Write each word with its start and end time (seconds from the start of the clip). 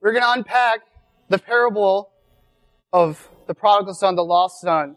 we're 0.00 0.12
going 0.12 0.22
to 0.22 0.32
unpack 0.32 0.80
the 1.28 1.38
parable 1.38 2.10
of 2.92 3.28
the 3.46 3.54
prodigal 3.54 3.94
son, 3.94 4.16
the 4.16 4.24
lost 4.24 4.60
son. 4.60 4.96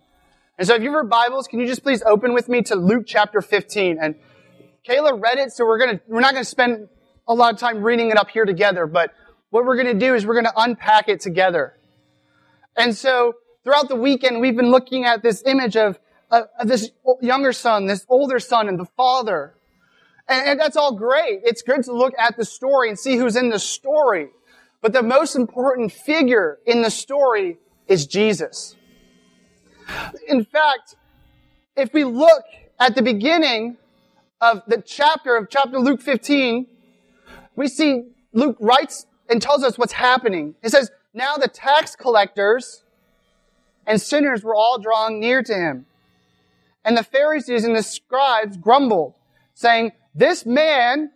And 0.57 0.67
so 0.67 0.75
if 0.75 0.81
you 0.81 0.91
have 0.91 1.03
read 1.03 1.09
Bibles, 1.09 1.47
can 1.47 1.59
you 1.59 1.67
just 1.67 1.83
please 1.83 2.01
open 2.03 2.33
with 2.33 2.47
me 2.47 2.61
to 2.63 2.75
Luke 2.75 3.03
chapter 3.05 3.41
15? 3.41 3.97
And 4.01 4.15
Kayla 4.87 5.21
read 5.21 5.39
it, 5.39 5.51
so 5.51 5.65
we're 5.65 5.79
gonna, 5.79 5.99
we're 6.07 6.21
not 6.21 6.33
gonna 6.33 6.45
spend 6.45 6.87
a 7.27 7.33
lot 7.33 7.53
of 7.53 7.59
time 7.59 7.83
reading 7.83 8.11
it 8.11 8.17
up 8.17 8.29
here 8.29 8.45
together, 8.45 8.85
but 8.85 9.11
what 9.49 9.65
we're 9.65 9.77
gonna 9.77 9.93
do 9.93 10.13
is 10.13 10.25
we're 10.25 10.35
gonna 10.35 10.53
unpack 10.55 11.09
it 11.09 11.19
together. 11.19 11.77
And 12.77 12.95
so 12.95 13.33
throughout 13.63 13.89
the 13.89 13.95
weekend, 13.95 14.41
we've 14.41 14.55
been 14.55 14.71
looking 14.71 15.05
at 15.05 15.21
this 15.21 15.43
image 15.45 15.75
of, 15.75 15.99
of, 16.31 16.45
of 16.59 16.67
this 16.67 16.91
younger 17.21 17.53
son, 17.53 17.87
this 17.87 18.05
older 18.09 18.39
son, 18.39 18.67
and 18.67 18.79
the 18.79 18.87
father. 18.97 19.55
And, 20.27 20.49
and 20.49 20.59
that's 20.59 20.77
all 20.77 20.95
great. 20.95 21.41
It's 21.43 21.61
good 21.61 21.83
to 21.83 21.93
look 21.93 22.13
at 22.17 22.37
the 22.37 22.45
story 22.45 22.89
and 22.89 22.97
see 22.97 23.17
who's 23.17 23.35
in 23.35 23.49
the 23.49 23.59
story. 23.59 24.29
But 24.83 24.91
the 24.91 25.01
most 25.01 25.37
important 25.37 25.93
figure 25.93 26.59
in 26.65 26.81
the 26.81 26.91
story 26.91 27.57
is 27.87 28.05
Jesus. 28.05 28.75
In 30.27 30.43
fact, 30.43 30.97
if 31.77 31.93
we 31.93 32.03
look 32.03 32.43
at 32.77 32.93
the 32.93 33.01
beginning 33.01 33.77
of 34.41 34.61
the 34.67 34.83
chapter 34.85 35.37
of 35.37 35.49
chapter 35.49 35.79
Luke 35.79 36.01
15, 36.01 36.67
we 37.55 37.69
see 37.69 38.03
Luke 38.33 38.57
writes 38.59 39.05
and 39.29 39.41
tells 39.41 39.63
us 39.63 39.77
what's 39.77 39.93
happening. 39.93 40.55
He 40.61 40.67
says, 40.67 40.91
now 41.13 41.37
the 41.37 41.47
tax 41.47 41.95
collectors 41.95 42.83
and 43.87 44.01
sinners 44.01 44.43
were 44.43 44.53
all 44.53 44.79
drawing 44.79 45.21
near 45.21 45.41
to 45.43 45.53
him. 45.53 45.85
And 46.83 46.97
the 46.97 47.03
Pharisees 47.03 47.63
and 47.63 47.73
the 47.73 47.83
scribes 47.83 48.57
grumbled, 48.57 49.13
saying, 49.53 49.93
this 50.13 50.45
man 50.45 51.11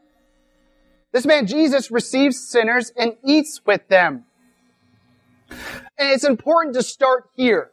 this 1.12 1.26
man 1.26 1.48
Jesus 1.48 1.90
receives 1.90 2.40
sinners 2.40 2.92
and 2.96 3.16
eats 3.24 3.62
with 3.66 3.88
them. 3.88 4.26
And 5.50 6.12
it's 6.12 6.26
important 6.26 6.76
to 6.76 6.84
start 6.84 7.30
here. 7.36 7.72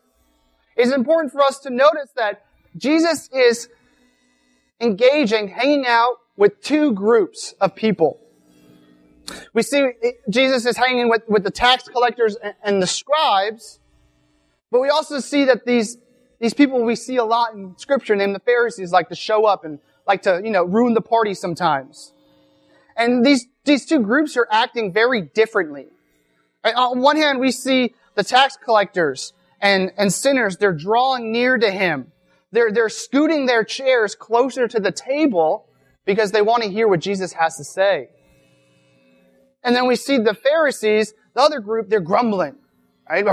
It's 0.76 0.92
important 0.92 1.32
for 1.32 1.42
us 1.42 1.58
to 1.60 1.70
notice 1.70 2.10
that 2.16 2.44
Jesus 2.76 3.28
is 3.32 3.68
engaging, 4.80 5.48
hanging 5.48 5.84
out 5.86 6.16
with 6.36 6.60
two 6.60 6.92
groups 6.92 7.54
of 7.60 7.74
people. 7.74 8.18
We 9.52 9.62
see 9.62 9.90
Jesus 10.28 10.66
is 10.66 10.76
hanging 10.76 11.08
with, 11.08 11.22
with 11.28 11.44
the 11.44 11.50
tax 11.50 11.84
collectors 11.88 12.36
and, 12.62 12.82
the 12.82 12.86
scribes, 12.86 13.78
but 14.70 14.80
we 14.80 14.88
also 14.88 15.20
see 15.20 15.44
that 15.44 15.64
these, 15.64 15.96
these 16.40 16.52
people 16.52 16.82
we 16.82 16.96
see 16.96 17.16
a 17.16 17.24
lot 17.24 17.54
in 17.54 17.74
scripture 17.78 18.16
named 18.16 18.34
the 18.34 18.40
Pharisees 18.40 18.92
like 18.92 19.08
to 19.08 19.14
show 19.14 19.46
up 19.46 19.64
and 19.64 19.78
like 20.06 20.22
to, 20.22 20.40
you 20.44 20.50
know, 20.50 20.64
ruin 20.64 20.94
the 20.94 21.00
party 21.00 21.32
sometimes. 21.34 22.13
And 22.96 23.24
these, 23.24 23.46
these 23.64 23.86
two 23.86 24.00
groups 24.00 24.36
are 24.36 24.46
acting 24.50 24.92
very 24.92 25.22
differently. 25.22 25.86
On 26.64 27.00
one 27.00 27.16
hand, 27.16 27.40
we 27.40 27.50
see 27.50 27.94
the 28.14 28.24
tax 28.24 28.56
collectors 28.56 29.32
and, 29.60 29.92
and 29.96 30.12
sinners, 30.12 30.56
they're 30.58 30.72
drawing 30.72 31.32
near 31.32 31.56
to 31.56 31.70
him. 31.70 32.12
They're, 32.52 32.70
they're 32.70 32.88
scooting 32.88 33.46
their 33.46 33.64
chairs 33.64 34.14
closer 34.14 34.68
to 34.68 34.78
the 34.78 34.92
table 34.92 35.66
because 36.04 36.32
they 36.32 36.42
want 36.42 36.62
to 36.62 36.68
hear 36.68 36.86
what 36.86 37.00
Jesus 37.00 37.32
has 37.32 37.56
to 37.56 37.64
say. 37.64 38.10
And 39.62 39.74
then 39.74 39.86
we 39.86 39.96
see 39.96 40.18
the 40.18 40.34
Pharisees, 40.34 41.14
the 41.34 41.40
other 41.40 41.60
group, 41.60 41.88
they're 41.88 42.00
grumbling. 42.00 42.56
Right? 43.08 43.24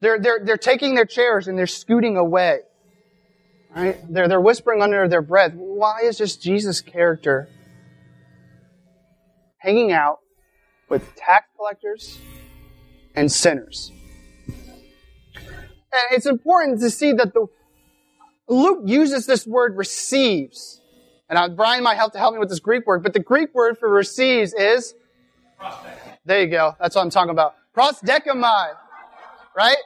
They're, 0.00 0.18
they're, 0.18 0.40
they're 0.44 0.56
taking 0.56 0.96
their 0.96 1.06
chairs 1.06 1.46
and 1.46 1.56
they're 1.56 1.66
scooting 1.68 2.16
away. 2.16 2.60
Right? 3.74 3.98
They're, 4.08 4.28
they're 4.28 4.40
whispering 4.40 4.82
under 4.82 5.08
their 5.08 5.22
breath, 5.22 5.52
why 5.54 6.00
is 6.02 6.18
this 6.18 6.36
Jesus 6.36 6.80
character 6.80 7.48
hanging 9.62 9.92
out 9.92 10.18
with 10.88 11.14
tax 11.14 11.46
collectors 11.56 12.18
and 13.14 13.30
sinners. 13.30 13.92
And 15.94 16.02
it's 16.10 16.26
important 16.26 16.80
to 16.80 16.90
see 16.90 17.12
that 17.12 17.32
the 17.32 17.46
Luke 18.48 18.80
uses 18.84 19.26
this 19.26 19.46
word 19.46 19.76
receives. 19.76 20.80
And 21.28 21.56
Brian 21.56 21.82
might 21.82 21.96
have 21.96 22.12
to 22.12 22.18
help 22.18 22.34
me 22.34 22.40
with 22.40 22.48
this 22.48 22.60
Greek 22.60 22.86
word, 22.86 23.02
but 23.02 23.12
the 23.12 23.20
Greek 23.20 23.54
word 23.54 23.78
for 23.78 23.88
receives 23.88 24.52
is 24.52 24.94
There 26.24 26.42
you 26.42 26.48
go. 26.48 26.76
That's 26.80 26.96
what 26.96 27.02
I'm 27.02 27.10
talking 27.10 27.30
about. 27.30 27.54
Prosdechomai. 27.74 28.74
Right? 29.56 29.76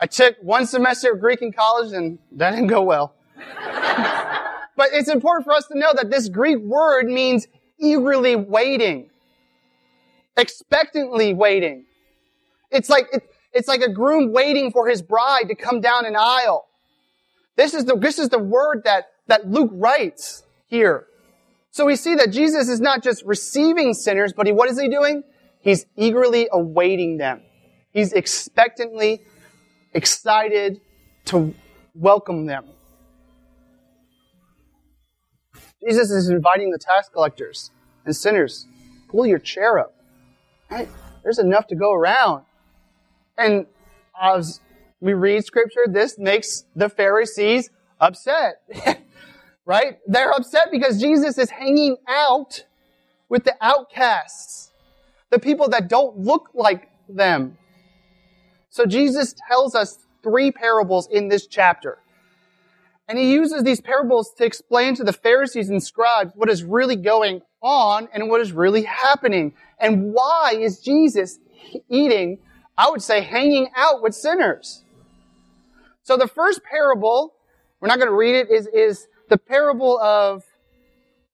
I 0.00 0.06
took 0.06 0.36
one 0.40 0.66
semester 0.66 1.12
of 1.12 1.20
Greek 1.20 1.42
in 1.42 1.52
college 1.52 1.92
and 1.92 2.18
that 2.32 2.52
didn't 2.52 2.68
go 2.68 2.82
well. 2.82 3.14
but 4.76 4.88
it's 4.92 5.08
important 5.08 5.44
for 5.44 5.52
us 5.52 5.66
to 5.66 5.78
know 5.78 5.92
that 5.94 6.10
this 6.10 6.28
Greek 6.28 6.58
word 6.58 7.06
means 7.06 7.46
eagerly 7.80 8.36
waiting, 8.36 9.10
expectantly 10.36 11.34
waiting. 11.34 11.86
It's 12.70 12.88
like, 12.88 13.08
it, 13.12 13.22
it's 13.52 13.68
like 13.68 13.80
a 13.80 13.92
groom 13.92 14.32
waiting 14.32 14.70
for 14.70 14.88
his 14.88 15.02
bride 15.02 15.48
to 15.48 15.54
come 15.54 15.80
down 15.80 16.06
an 16.06 16.14
aisle. 16.16 16.66
This 17.56 17.74
is 17.74 17.84
the, 17.84 17.96
this 17.96 18.18
is 18.18 18.28
the 18.28 18.38
word 18.38 18.82
that, 18.84 19.06
that 19.26 19.48
Luke 19.48 19.70
writes 19.72 20.44
here. 20.66 21.06
So 21.72 21.84
we 21.84 21.96
see 21.96 22.14
that 22.16 22.30
Jesus 22.30 22.68
is 22.68 22.80
not 22.80 23.02
just 23.02 23.24
receiving 23.24 23.94
sinners, 23.94 24.32
but 24.32 24.46
he, 24.46 24.52
what 24.52 24.68
is 24.68 24.80
he 24.80 24.88
doing? 24.88 25.22
He's 25.60 25.86
eagerly 25.96 26.48
awaiting 26.50 27.18
them. 27.18 27.42
He's 27.92 28.12
expectantly 28.12 29.22
excited 29.92 30.80
to 31.26 31.54
welcome 31.94 32.46
them. 32.46 32.64
Jesus 35.82 36.10
is 36.10 36.28
inviting 36.28 36.70
the 36.70 36.78
tax 36.78 37.08
collectors 37.08 37.70
and 38.04 38.14
sinners, 38.14 38.66
pull 39.08 39.26
your 39.26 39.38
chair 39.38 39.78
up. 39.78 39.94
Right? 40.70 40.88
There's 41.22 41.38
enough 41.38 41.66
to 41.68 41.74
go 41.74 41.92
around. 41.92 42.44
And 43.36 43.66
as 44.20 44.60
we 45.00 45.14
read 45.14 45.44
scripture, 45.44 45.86
this 45.88 46.18
makes 46.18 46.64
the 46.76 46.88
Pharisees 46.88 47.70
upset. 47.98 48.62
right? 49.64 49.98
They're 50.06 50.32
upset 50.32 50.68
because 50.70 51.00
Jesus 51.00 51.38
is 51.38 51.50
hanging 51.50 51.96
out 52.08 52.64
with 53.28 53.44
the 53.44 53.54
outcasts, 53.60 54.72
the 55.30 55.38
people 55.38 55.68
that 55.70 55.88
don't 55.88 56.18
look 56.18 56.50
like 56.54 56.90
them. 57.08 57.56
So 58.68 58.84
Jesus 58.84 59.34
tells 59.48 59.74
us 59.74 59.98
three 60.22 60.50
parables 60.50 61.08
in 61.10 61.28
this 61.28 61.46
chapter. 61.46 61.98
And 63.10 63.18
he 63.18 63.32
uses 63.32 63.64
these 63.64 63.80
parables 63.80 64.32
to 64.38 64.44
explain 64.44 64.94
to 64.94 65.02
the 65.02 65.12
Pharisees 65.12 65.68
and 65.68 65.82
scribes 65.82 66.30
what 66.36 66.48
is 66.48 66.62
really 66.62 66.94
going 66.94 67.42
on 67.60 68.06
and 68.14 68.28
what 68.28 68.40
is 68.40 68.52
really 68.52 68.84
happening. 68.84 69.52
And 69.80 70.12
why 70.14 70.54
is 70.56 70.78
Jesus 70.78 71.40
eating, 71.88 72.38
I 72.78 72.88
would 72.88 73.02
say, 73.02 73.22
hanging 73.22 73.68
out 73.74 74.00
with 74.00 74.14
sinners? 74.14 74.84
So 76.04 76.16
the 76.16 76.28
first 76.28 76.60
parable, 76.62 77.34
we're 77.80 77.88
not 77.88 77.98
going 77.98 78.10
to 78.10 78.14
read 78.14 78.36
it, 78.36 78.48
is, 78.48 78.68
is 78.68 79.08
the 79.28 79.38
parable 79.38 79.98
of 79.98 80.44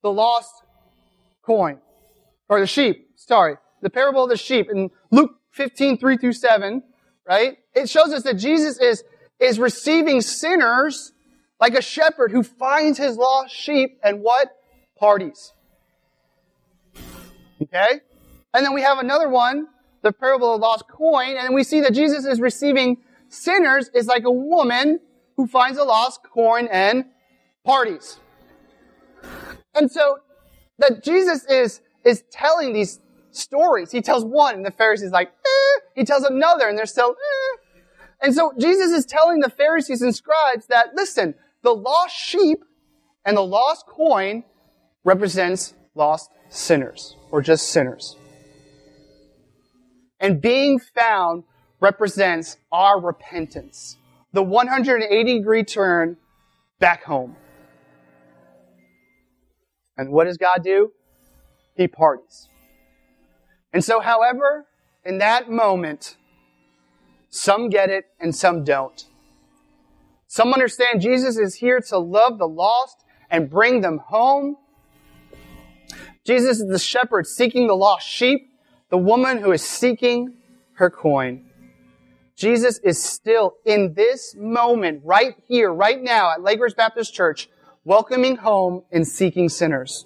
the 0.01 0.11
lost 0.11 0.63
coin. 1.43 1.77
Or 2.49 2.59
the 2.59 2.65
sheep, 2.65 3.11
sorry. 3.17 3.57
The 3.83 3.91
parable 3.91 4.23
of 4.23 4.31
the 4.31 4.37
sheep. 4.37 4.67
In 4.71 4.89
Luke 5.11 5.35
15, 5.51 5.99
3 5.99 6.17
through 6.17 6.33
7, 6.33 6.81
right? 7.29 7.59
It 7.75 7.87
shows 7.87 8.11
us 8.13 8.23
that 8.23 8.39
Jesus 8.39 8.79
is, 8.79 9.03
is 9.39 9.59
receiving 9.59 10.21
sinners 10.21 11.13
like 11.59 11.73
a 11.73 11.81
shepherd 11.81 12.31
who 12.31 12.43
finds 12.43 12.97
his 12.97 13.17
lost 13.17 13.55
sheep 13.55 13.99
and 14.03 14.21
what? 14.21 14.49
Parties. 14.99 15.53
Okay? 17.61 18.01
And 18.53 18.65
then 18.65 18.73
we 18.73 18.81
have 18.81 18.99
another 18.99 19.29
one, 19.29 19.67
the 20.03 20.11
parable 20.11 20.53
of 20.53 20.61
the 20.61 20.65
lost 20.65 20.85
coin, 20.89 21.35
and 21.37 21.53
we 21.53 21.63
see 21.63 21.81
that 21.81 21.93
Jesus 21.93 22.25
is 22.25 22.39
receiving 22.39 22.97
sinners 23.29 23.89
is 23.93 24.07
like 24.07 24.23
a 24.23 24.31
woman 24.31 24.99
who 25.35 25.47
finds 25.47 25.77
a 25.77 25.83
lost 25.83 26.21
coin 26.23 26.67
and 26.71 27.05
parties. 27.65 28.19
And 29.75 29.91
so 29.91 30.19
that 30.79 31.03
Jesus 31.03 31.45
is, 31.45 31.81
is 32.03 32.23
telling 32.31 32.73
these 32.73 32.99
stories. 33.31 33.91
He 33.91 34.01
tells 34.01 34.23
one 34.23 34.55
and 34.55 34.65
the 34.65 34.71
Pharisees 34.71 35.11
like, 35.11 35.27
eh. 35.27 35.79
He 35.95 36.03
tells 36.03 36.23
another 36.23 36.67
and 36.67 36.77
they're 36.77 36.85
still, 36.85 37.11
eh. 37.11 37.81
And 38.21 38.33
so 38.33 38.53
Jesus 38.57 38.91
is 38.91 39.05
telling 39.05 39.41
the 39.41 39.49
Pharisees 39.49 40.01
and 40.01 40.15
scribes 40.15 40.67
that, 40.67 40.95
listen, 40.95 41.35
the 41.63 41.73
lost 41.73 42.15
sheep 42.15 42.59
and 43.25 43.35
the 43.35 43.45
lost 43.45 43.85
coin 43.87 44.43
represents 45.03 45.73
lost 45.95 46.29
sinners 46.49 47.15
or 47.31 47.41
just 47.41 47.69
sinners. 47.69 48.15
And 50.19 50.41
being 50.41 50.79
found 50.79 51.43
represents 51.79 52.57
our 52.71 52.99
repentance. 52.99 53.97
The 54.33 54.43
180 54.43 55.37
degree 55.37 55.63
turn 55.63 56.17
back 56.79 57.03
home. 57.03 57.35
And 59.97 60.11
what 60.11 60.25
does 60.25 60.37
God 60.37 60.63
do? 60.63 60.91
He 61.75 61.87
parties. 61.87 62.49
And 63.73 63.83
so, 63.83 63.99
however, 63.99 64.65
in 65.03 65.17
that 65.19 65.49
moment, 65.49 66.17
some 67.29 67.69
get 67.69 67.89
it 67.89 68.05
and 68.19 68.35
some 68.35 68.63
don't. 68.63 69.05
Some 70.27 70.53
understand 70.53 71.01
Jesus 71.01 71.37
is 71.37 71.55
here 71.55 71.79
to 71.89 71.97
love 71.97 72.37
the 72.37 72.47
lost 72.47 73.03
and 73.29 73.49
bring 73.49 73.81
them 73.81 73.97
home. 73.97 74.57
Jesus 76.25 76.59
is 76.59 76.67
the 76.67 76.79
shepherd 76.79 77.25
seeking 77.25 77.67
the 77.67 77.75
lost 77.75 78.07
sheep. 78.07 78.51
the 78.89 78.97
woman 78.97 79.39
who 79.39 79.51
is 79.51 79.61
seeking 79.61 80.33
her 80.73 80.89
coin. 80.89 81.43
Jesus 82.35 82.77
is 82.79 83.03
still 83.03 83.55
in 83.65 83.95
this 83.95 84.35
moment, 84.37 85.01
right 85.03 85.35
here, 85.47 85.73
right 85.73 86.01
now 86.01 86.31
at 86.31 86.41
Lake 86.41 86.61
Ridge 86.61 86.75
Baptist 86.75 87.13
Church, 87.13 87.49
welcoming 87.83 88.37
home 88.37 88.83
and 88.91 89.07
seeking 89.07 89.49
sinners. 89.49 90.05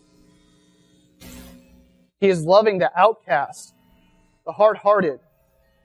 He 2.20 2.30
is 2.30 2.44
loving 2.46 2.80
the 2.80 2.92
outcast, 2.98 3.74
the 4.46 4.54
hard 4.54 4.78
hearted, 4.78 5.20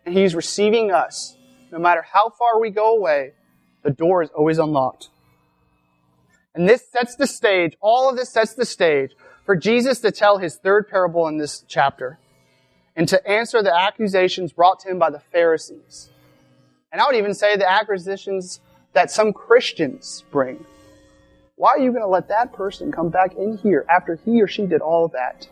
and 0.04 0.16
He's 0.16 0.34
receiving 0.34 0.92
us. 0.92 1.36
No 1.72 1.78
matter 1.78 2.04
how 2.12 2.30
far 2.30 2.60
we 2.60 2.70
go 2.70 2.96
away, 2.96 3.32
the 3.86 3.92
door 3.92 4.20
is 4.20 4.30
always 4.30 4.58
unlocked. 4.58 5.10
And 6.56 6.68
this 6.68 6.84
sets 6.90 7.14
the 7.14 7.26
stage, 7.28 7.76
all 7.80 8.10
of 8.10 8.16
this 8.16 8.30
sets 8.30 8.52
the 8.54 8.64
stage 8.64 9.12
for 9.44 9.54
Jesus 9.54 10.00
to 10.00 10.10
tell 10.10 10.38
his 10.38 10.56
third 10.56 10.88
parable 10.88 11.28
in 11.28 11.38
this 11.38 11.64
chapter 11.68 12.18
and 12.96 13.08
to 13.08 13.24
answer 13.28 13.62
the 13.62 13.72
accusations 13.72 14.52
brought 14.52 14.80
to 14.80 14.90
him 14.90 14.98
by 14.98 15.10
the 15.10 15.20
Pharisees. 15.20 16.10
And 16.90 17.00
I 17.00 17.06
would 17.06 17.14
even 17.14 17.32
say 17.32 17.56
the 17.56 17.70
accusations 17.70 18.58
that 18.92 19.08
some 19.08 19.32
Christians 19.32 20.24
bring. 20.32 20.66
Why 21.54 21.70
are 21.70 21.78
you 21.78 21.92
going 21.92 22.02
to 22.02 22.08
let 22.08 22.26
that 22.28 22.52
person 22.52 22.90
come 22.90 23.10
back 23.10 23.34
in 23.36 23.56
here 23.58 23.86
after 23.88 24.18
he 24.24 24.42
or 24.42 24.48
she 24.48 24.66
did 24.66 24.80
all 24.80 25.04
of 25.04 25.12
that? 25.12 25.46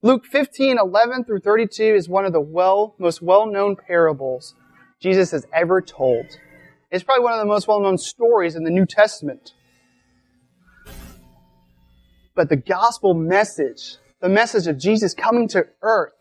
Luke 0.00 0.24
15, 0.24 0.78
11 0.78 1.24
through 1.24 1.40
32 1.40 1.84
is 1.84 2.08
one 2.08 2.24
of 2.24 2.32
the 2.32 2.40
well, 2.40 2.94
most 2.98 3.20
well-known 3.20 3.76
parables 3.76 4.54
Jesus 5.00 5.30
has 5.30 5.46
ever 5.52 5.80
told. 5.80 6.26
It's 6.90 7.02
probably 7.02 7.24
one 7.24 7.32
of 7.32 7.38
the 7.38 7.46
most 7.46 7.66
well-known 7.66 7.98
stories 7.98 8.54
in 8.54 8.64
the 8.64 8.70
New 8.70 8.84
Testament. 8.84 9.54
But 12.34 12.48
the 12.48 12.56
gospel 12.56 13.14
message, 13.14 13.96
the 14.20 14.28
message 14.28 14.66
of 14.66 14.78
Jesus 14.78 15.14
coming 15.14 15.48
to 15.48 15.66
earth, 15.82 16.12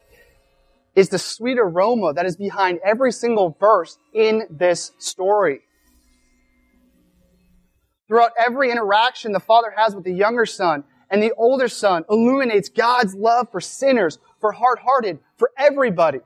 is 0.96 1.10
the 1.10 1.20
sweet 1.20 1.58
aroma 1.60 2.14
that 2.14 2.26
is 2.26 2.36
behind 2.36 2.80
every 2.84 3.12
single 3.12 3.56
verse 3.60 3.98
in 4.14 4.44
this 4.50 4.92
story. 4.98 5.62
Throughout 8.08 8.32
every 8.44 8.72
interaction 8.72 9.34
the 9.34 9.40
father 9.40 9.74
has 9.76 9.94
with 9.94 10.04
the 10.04 10.14
younger 10.14 10.46
son 10.46 10.84
and 11.12 11.22
the 11.22 11.34
older 11.38 11.68
son 11.68 12.06
illuminates 12.10 12.70
God's 12.70 13.14
love 13.14 13.48
for 13.52 13.62
sinners, 13.62 14.18
for 14.40 14.52
hard-hearted, 14.52 15.20
for 15.38 15.52
everybody. 15.58 16.20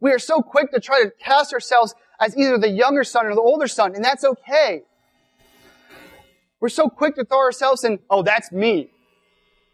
We 0.00 0.12
are 0.12 0.18
so 0.18 0.40
quick 0.40 0.72
to 0.72 0.80
try 0.80 1.02
to 1.02 1.10
cast 1.10 1.52
ourselves 1.52 1.94
as 2.20 2.36
either 2.36 2.58
the 2.58 2.68
younger 2.68 3.04
son 3.04 3.26
or 3.26 3.34
the 3.34 3.40
older 3.40 3.66
son, 3.66 3.94
and 3.94 4.04
that's 4.04 4.24
okay. 4.24 4.82
We're 6.60 6.68
so 6.68 6.88
quick 6.88 7.14
to 7.16 7.24
throw 7.24 7.38
ourselves 7.38 7.84
in, 7.84 7.98
oh, 8.08 8.22
that's 8.22 8.50
me. 8.50 8.90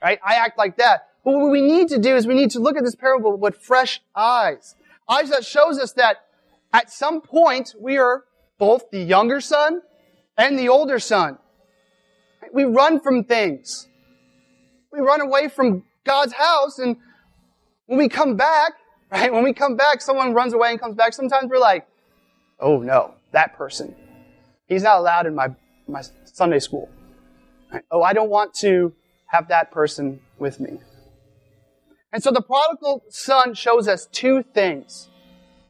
Right? 0.03 0.19
I 0.25 0.35
act 0.35 0.59
like 0.59 0.79
that. 0.79 1.07
But 1.25 1.35
what 1.35 1.51
we 1.51 1.63
need 1.63 1.89
to 1.89 1.99
do 1.99 2.17
is 2.17 2.27
we 2.27 2.35
need 2.35 2.51
to 2.53 2.59
look 2.59 2.77
at 2.77 2.85
this 2.85 2.97
parable 2.97 3.37
with 3.37 3.57
fresh 3.59 4.01
eyes. 4.17 4.75
Eyes 5.09 5.31
that 5.31 5.45
shows 5.45 5.79
us 5.79 5.93
that 5.93 6.17
at 6.73 6.91
some 6.91 7.21
point 7.21 7.75
we 7.79 7.99
are 7.99 8.25
both 8.59 8.91
the 8.91 9.01
younger 9.01 9.41
son 9.41 9.83
and 10.37 10.59
the 10.59 10.69
older 10.69 10.99
son. 10.99 11.39
We 12.53 12.65
run 12.65 13.01
from 13.01 13.25
things. 13.25 13.89
We 14.93 15.01
run 15.01 15.21
away 15.21 15.49
from 15.49 15.85
God's 16.05 16.33
house 16.33 16.79
and 16.79 16.97
when 17.87 17.99
we 17.99 18.09
come 18.09 18.37
back, 18.37 18.73
right? 19.13 19.33
When 19.33 19.45
we 19.45 19.53
come 19.53 19.77
back, 19.77 20.01
someone 20.01 20.35
runs 20.35 20.55
away 20.55 20.71
and 20.71 20.81
comes 20.81 20.97
back. 20.97 21.13
Sometimes 21.13 21.51
we're 21.51 21.59
like, 21.59 21.87
oh 22.59 22.79
no, 22.79 23.15
that 23.33 23.57
person. 23.57 23.95
He's 24.67 24.83
not 24.83 24.99
allowed 24.99 25.27
in 25.27 25.35
my, 25.35 25.49
my 25.87 26.03
Sunday 26.25 26.59
school. 26.59 26.89
Right? 27.73 27.83
Oh, 27.91 28.03
I 28.03 28.15
don't 28.15 28.31
want 28.31 28.55
to 28.55 28.95
have 29.27 29.49
that 29.49 29.71
person 29.71 30.21
with 30.39 30.59
me. 30.59 30.79
And 32.13 32.23
so 32.23 32.31
the 32.31 32.43
prodigal 32.43 33.05
son 33.09 33.55
shows 33.55 33.89
us 33.89 34.07
two 34.07 34.43
things. 34.55 35.09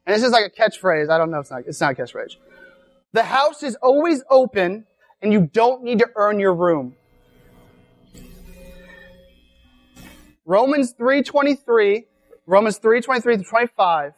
And 0.07 0.15
this 0.15 0.23
is 0.23 0.33
like 0.33 0.45
a 0.45 0.51
catchphrase. 0.51 1.11
I 1.11 1.19
don't 1.19 1.31
know 1.31 1.39
if 1.39 1.43
it's 1.43 1.51
not, 1.51 1.63
it's 1.67 1.81
not 1.81 1.93
a 1.93 2.03
catchphrase. 2.03 2.37
The 3.13 3.23
house 3.25 3.63
is 3.63 3.77
always 3.77 4.23
open 4.31 4.87
and 5.21 5.33
you 5.33 5.49
don't 5.53 5.85
need 5.85 5.99
to 6.01 6.09
earn 6.17 6.41
your 6.41 6.55
room. 6.55 6.97
Romans 10.45 10.93
3.23, 10.99 12.05
Romans 12.47 12.79
3.23 12.79 13.39
to 13.39 13.45
25 13.45 14.15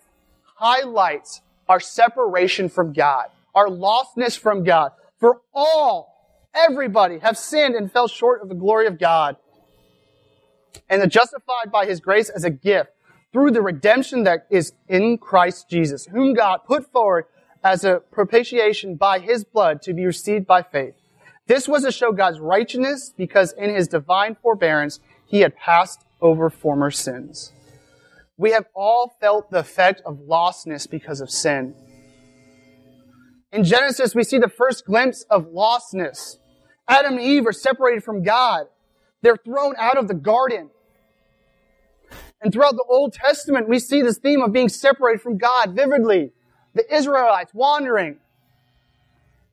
highlights 0.57 1.43
our 1.69 1.81
separation 1.81 2.69
from 2.69 2.93
God, 2.93 3.27
our 3.55 3.69
lostness 3.69 4.39
from 4.39 4.65
God. 4.65 4.93
For 5.19 5.41
all, 5.53 6.49
everybody 6.55 7.19
have 7.19 7.37
sinned 7.37 7.75
and 7.75 7.93
fell 7.93 8.09
short 8.09 8.43
of 8.43 8.49
the 8.49 8.55
glory 8.55 8.87
of 8.87 8.99
God 8.99 9.37
and 10.89 11.03
are 11.03 11.07
justified 11.07 11.71
by 11.71 11.87
his 11.87 12.01
grace 12.01 12.29
as 12.29 12.45
a 12.45 12.51
gift 12.51 12.91
through 13.33 13.51
the 13.51 13.63
redemption 13.63 14.25
that 14.25 14.47
is 14.49 14.73
in 14.89 15.19
Christ 15.19 15.69
Jesus, 15.69 16.07
whom 16.07 16.35
God 16.35 16.61
put 16.67 16.91
forward 16.93 17.27
as 17.63 17.85
a 17.85 18.01
propitiation 18.11 18.95
by 18.95 19.19
his 19.19 19.45
blood 19.45 19.83
to 19.83 19.93
be 19.93 20.05
received 20.05 20.47
by 20.47 20.63
faith. 20.63 20.95
This 21.47 21.69
was 21.69 21.85
to 21.85 21.93
show 21.93 22.13
God's 22.13 22.41
righteousness 22.41 23.13
because 23.17 23.53
in 23.53 23.75
his 23.75 23.89
divine 23.89 24.37
forbearance 24.41 25.01
he 25.27 25.41
had 25.41 25.57
passed 25.57 26.05
over 26.21 26.49
former 26.49 26.91
sins. 26.91 27.54
We 28.37 28.51
have 28.51 28.67
all 28.75 29.17
felt 29.21 29.51
the 29.51 29.59
effect 29.59 30.03
of 30.05 30.19
lostness 30.29 30.89
because 30.91 31.21
of 31.21 31.31
sin. 31.31 31.75
In 33.53 33.63
Genesis, 33.63 34.15
we 34.15 34.25
see 34.25 34.39
the 34.39 34.49
first 34.49 34.85
glimpse 34.85 35.25
of 35.31 35.47
lostness. 35.47 36.39
Adam 36.89 37.15
and 37.15 37.23
Eve 37.23 37.47
are 37.47 37.53
separated 37.53 38.03
from 38.03 38.23
God. 38.23 38.67
They're 39.23 39.37
thrown 39.37 39.75
out 39.79 39.97
of 39.97 40.09
the 40.09 40.15
garden. 40.15 40.71
And 42.41 42.53
throughout 42.53 42.75
the 42.75 42.85
Old 42.89 43.13
Testament, 43.13 43.69
we 43.69 43.79
see 43.79 44.03
this 44.03 44.19
theme 44.19 44.43
of 44.43 44.53
being 44.53 44.69
separated 44.69 45.23
from 45.23 45.39
God 45.39 45.75
vividly. 45.75 46.33
The 46.75 46.93
Israelites 46.93 47.55
wandering, 47.55 48.19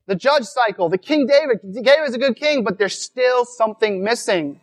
the 0.08 0.16
judge 0.16 0.44
cycle, 0.44 0.90
the 0.90 0.98
King 0.98 1.28
David. 1.28 1.60
David 1.62 2.10
is 2.10 2.16
a 2.16 2.18
good 2.18 2.36
king, 2.36 2.64
but 2.64 2.80
there's 2.80 3.00
still 3.00 3.46
something 3.46 4.04
missing. 4.04 4.60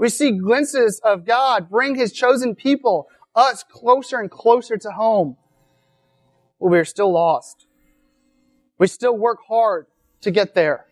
We 0.00 0.08
see 0.08 0.32
glimpses 0.32 1.00
of 1.04 1.26
God 1.26 1.68
bring 1.68 1.94
his 1.94 2.12
chosen 2.12 2.54
people, 2.54 3.08
us, 3.34 3.62
closer 3.62 4.18
and 4.18 4.30
closer 4.30 4.76
to 4.78 4.90
home. 4.90 5.36
But 6.58 6.68
we're 6.70 6.84
still 6.84 7.12
lost. 7.12 7.66
We 8.78 8.86
still 8.86 9.16
work 9.16 9.40
hard 9.46 9.86
to 10.22 10.30
get 10.30 10.54
there. 10.54 10.86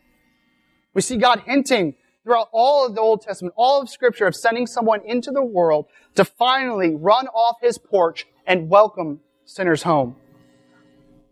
We 0.93 1.00
see 1.00 1.16
God 1.16 1.40
hinting 1.46 1.94
throughout 2.22 2.49
all 2.52 2.87
of 2.87 2.94
the 2.94 3.00
Old 3.00 3.22
Testament, 3.22 3.55
all 3.56 3.81
of 3.81 3.88
Scripture, 3.88 4.26
of 4.26 4.37
sending 4.37 4.66
someone 4.66 5.00
into 5.06 5.31
the 5.31 5.43
world 5.43 5.87
to 6.16 6.25
finally 6.25 6.94
run 6.94 7.28
off 7.28 7.56
his 7.62 7.78
porch 7.78 8.26
and 8.47 8.68
welcome 8.68 9.21
sinners 9.47 9.82
home 9.82 10.16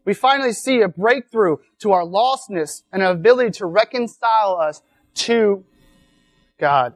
we 0.06 0.14
finally 0.14 0.52
see 0.52 0.80
a 0.80 0.88
breakthrough 0.88 1.56
to 1.80 1.92
our 1.92 2.04
lostness 2.04 2.84
and 2.92 3.02
an 3.02 3.08
ability 3.08 3.50
to 3.50 3.66
reconcile 3.66 4.56
us 4.56 4.80
to 5.14 5.64
God. 6.58 6.94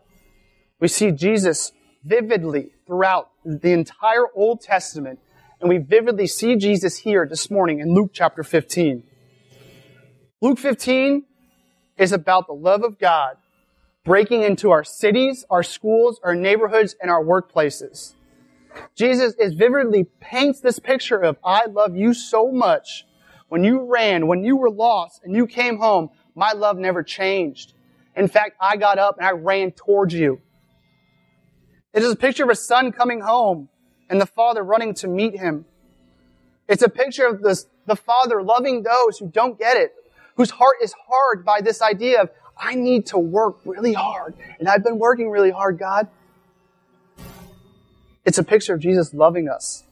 We 0.80 0.88
see 0.88 1.10
Jesus 1.12 1.72
vividly 2.02 2.70
throughout 2.86 3.30
the 3.44 3.72
entire 3.72 4.26
Old 4.34 4.62
Testament, 4.62 5.20
and 5.60 5.68
we 5.68 5.76
vividly 5.76 6.26
see 6.26 6.56
Jesus 6.56 6.96
here 6.96 7.26
this 7.26 7.50
morning 7.50 7.80
in 7.80 7.92
Luke 7.92 8.12
chapter 8.14 8.42
15. 8.42 9.02
Luke 10.40 10.58
15 10.58 11.24
is 11.98 12.12
about 12.12 12.46
the 12.46 12.54
love 12.54 12.82
of 12.82 12.98
God 12.98 13.36
breaking 14.04 14.42
into 14.42 14.70
our 14.70 14.82
cities, 14.82 15.44
our 15.50 15.62
schools, 15.62 16.18
our 16.24 16.34
neighborhoods, 16.34 16.96
and 17.02 17.10
our 17.10 17.22
workplaces. 17.22 18.14
Jesus 18.96 19.34
is 19.38 19.52
vividly 19.52 20.04
paints 20.20 20.60
this 20.60 20.78
picture 20.78 21.20
of, 21.20 21.36
I 21.44 21.66
love 21.66 21.94
you 21.94 22.14
so 22.14 22.50
much. 22.50 23.04
When 23.48 23.64
you 23.64 23.84
ran, 23.84 24.26
when 24.26 24.42
you 24.44 24.56
were 24.56 24.70
lost 24.70 25.20
and 25.22 25.36
you 25.36 25.46
came 25.46 25.76
home, 25.76 26.08
my 26.34 26.52
love 26.52 26.78
never 26.78 27.02
changed. 27.02 27.74
In 28.16 28.28
fact, 28.28 28.56
I 28.58 28.78
got 28.78 28.98
up 28.98 29.18
and 29.18 29.26
I 29.26 29.32
ran 29.32 29.72
towards 29.72 30.14
you. 30.14 30.40
It 32.00 32.04
is 32.04 32.12
a 32.12 32.16
picture 32.16 32.44
of 32.44 32.48
a 32.48 32.54
son 32.54 32.92
coming 32.92 33.20
home 33.20 33.68
and 34.08 34.18
the 34.18 34.24
father 34.24 34.62
running 34.62 34.94
to 34.94 35.06
meet 35.06 35.38
him. 35.38 35.66
It's 36.66 36.82
a 36.82 36.88
picture 36.88 37.26
of 37.26 37.42
this, 37.42 37.66
the 37.84 37.94
father 37.94 38.42
loving 38.42 38.84
those 38.84 39.18
who 39.18 39.28
don't 39.28 39.58
get 39.58 39.76
it, 39.76 39.92
whose 40.36 40.50
heart 40.50 40.76
is 40.82 40.94
hard 41.06 41.44
by 41.44 41.60
this 41.60 41.82
idea 41.82 42.22
of, 42.22 42.30
I 42.56 42.74
need 42.74 43.04
to 43.08 43.18
work 43.18 43.58
really 43.66 43.92
hard. 43.92 44.34
And 44.58 44.66
I've 44.66 44.82
been 44.82 44.98
working 44.98 45.28
really 45.28 45.50
hard, 45.50 45.78
God. 45.78 46.08
It's 48.24 48.38
a 48.38 48.44
picture 48.44 48.72
of 48.72 48.80
Jesus 48.80 49.12
loving 49.12 49.50
us. 49.50 49.84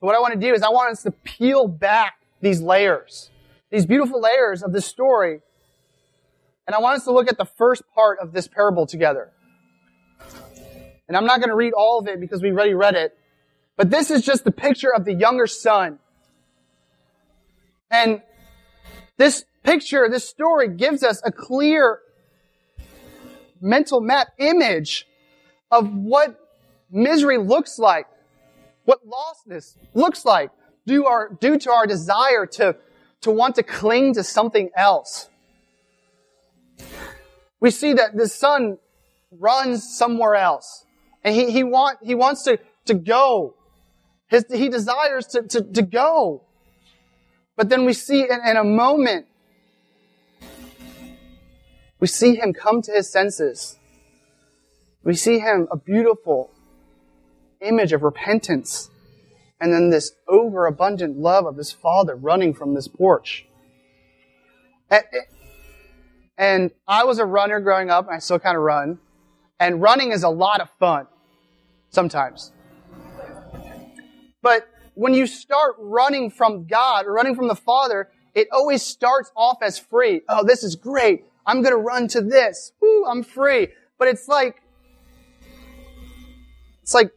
What 0.00 0.14
I 0.14 0.20
want 0.20 0.34
to 0.34 0.38
do 0.38 0.52
is 0.52 0.62
I 0.62 0.68
want 0.68 0.92
us 0.92 1.04
to 1.04 1.10
peel 1.10 1.66
back 1.66 2.20
these 2.42 2.60
layers, 2.60 3.30
these 3.70 3.86
beautiful 3.86 4.20
layers 4.20 4.62
of 4.62 4.74
this 4.74 4.84
story. 4.84 5.40
And 6.66 6.76
I 6.76 6.80
want 6.80 6.98
us 6.98 7.04
to 7.04 7.12
look 7.12 7.30
at 7.30 7.38
the 7.38 7.46
first 7.46 7.82
part 7.94 8.18
of 8.18 8.32
this 8.32 8.46
parable 8.46 8.84
together. 8.84 9.32
And 11.08 11.16
I'm 11.16 11.24
not 11.24 11.40
going 11.40 11.48
to 11.48 11.56
read 11.56 11.72
all 11.72 11.98
of 11.98 12.06
it 12.06 12.20
because 12.20 12.42
we 12.42 12.50
already 12.50 12.74
read 12.74 12.94
it. 12.94 13.16
But 13.76 13.90
this 13.90 14.10
is 14.10 14.22
just 14.24 14.44
the 14.44 14.52
picture 14.52 14.92
of 14.94 15.04
the 15.04 15.14
younger 15.14 15.46
son. 15.46 15.98
And 17.90 18.22
this 19.16 19.44
picture, 19.62 20.08
this 20.10 20.28
story 20.28 20.68
gives 20.68 21.02
us 21.02 21.22
a 21.24 21.32
clear 21.32 22.00
mental 23.60 24.00
map 24.00 24.28
image 24.38 25.06
of 25.70 25.92
what 25.92 26.38
misery 26.90 27.38
looks 27.38 27.78
like, 27.78 28.06
what 28.84 29.00
lostness 29.06 29.76
looks 29.94 30.24
like 30.24 30.50
due, 30.86 31.06
our, 31.06 31.30
due 31.40 31.58
to 31.58 31.70
our 31.70 31.86
desire 31.86 32.46
to, 32.46 32.76
to 33.22 33.30
want 33.30 33.54
to 33.56 33.62
cling 33.62 34.14
to 34.14 34.24
something 34.24 34.70
else. 34.76 35.28
We 37.60 37.70
see 37.70 37.94
that 37.94 38.16
the 38.16 38.28
son 38.28 38.78
runs 39.30 39.96
somewhere 39.96 40.34
else. 40.34 40.84
And 41.28 41.36
he, 41.36 41.50
he, 41.50 41.62
want, 41.62 41.98
he 42.02 42.14
wants 42.14 42.44
to, 42.44 42.58
to 42.86 42.94
go. 42.94 43.54
His, 44.30 44.46
he 44.50 44.70
desires 44.70 45.26
to, 45.26 45.42
to, 45.42 45.60
to 45.60 45.82
go. 45.82 46.44
But 47.54 47.68
then 47.68 47.84
we 47.84 47.92
see 47.92 48.22
in, 48.22 48.38
in 48.46 48.56
a 48.56 48.64
moment, 48.64 49.26
we 52.00 52.06
see 52.06 52.36
him 52.36 52.54
come 52.54 52.80
to 52.80 52.92
his 52.92 53.12
senses. 53.12 53.76
We 55.04 55.12
see 55.12 55.38
him 55.38 55.68
a 55.70 55.76
beautiful 55.76 56.50
image 57.60 57.92
of 57.92 58.02
repentance. 58.02 58.88
And 59.60 59.70
then 59.70 59.90
this 59.90 60.12
overabundant 60.28 61.18
love 61.18 61.44
of 61.44 61.58
his 61.58 61.72
father 61.72 62.16
running 62.16 62.54
from 62.54 62.72
this 62.72 62.88
porch. 62.88 63.46
And, 66.38 66.70
I 66.86 67.04
was 67.04 67.18
a 67.18 67.26
runner 67.26 67.60
growing 67.60 67.90
up, 67.90 68.06
and 68.06 68.16
I 68.16 68.18
still 68.20 68.38
kind 68.38 68.56
of 68.56 68.62
run. 68.62 68.98
And 69.60 69.82
running 69.82 70.12
is 70.12 70.22
a 70.22 70.30
lot 70.30 70.62
of 70.62 70.70
fun. 70.80 71.06
Sometimes. 71.90 72.52
But 74.42 74.68
when 74.94 75.14
you 75.14 75.26
start 75.26 75.76
running 75.78 76.30
from 76.30 76.66
God 76.66 77.06
or 77.06 77.12
running 77.12 77.34
from 77.34 77.48
the 77.48 77.56
Father, 77.56 78.08
it 78.34 78.48
always 78.52 78.82
starts 78.82 79.30
off 79.36 79.58
as 79.62 79.78
free. 79.78 80.22
Oh, 80.28 80.44
this 80.44 80.62
is 80.62 80.76
great. 80.76 81.24
I'm 81.46 81.62
going 81.62 81.72
to 81.72 81.80
run 81.80 82.08
to 82.08 82.20
this. 82.20 82.72
Woo, 82.80 83.04
I'm 83.06 83.22
free. 83.22 83.68
But 83.98 84.08
it's 84.08 84.28
like, 84.28 84.62
it's 86.82 86.94
like, 86.94 87.10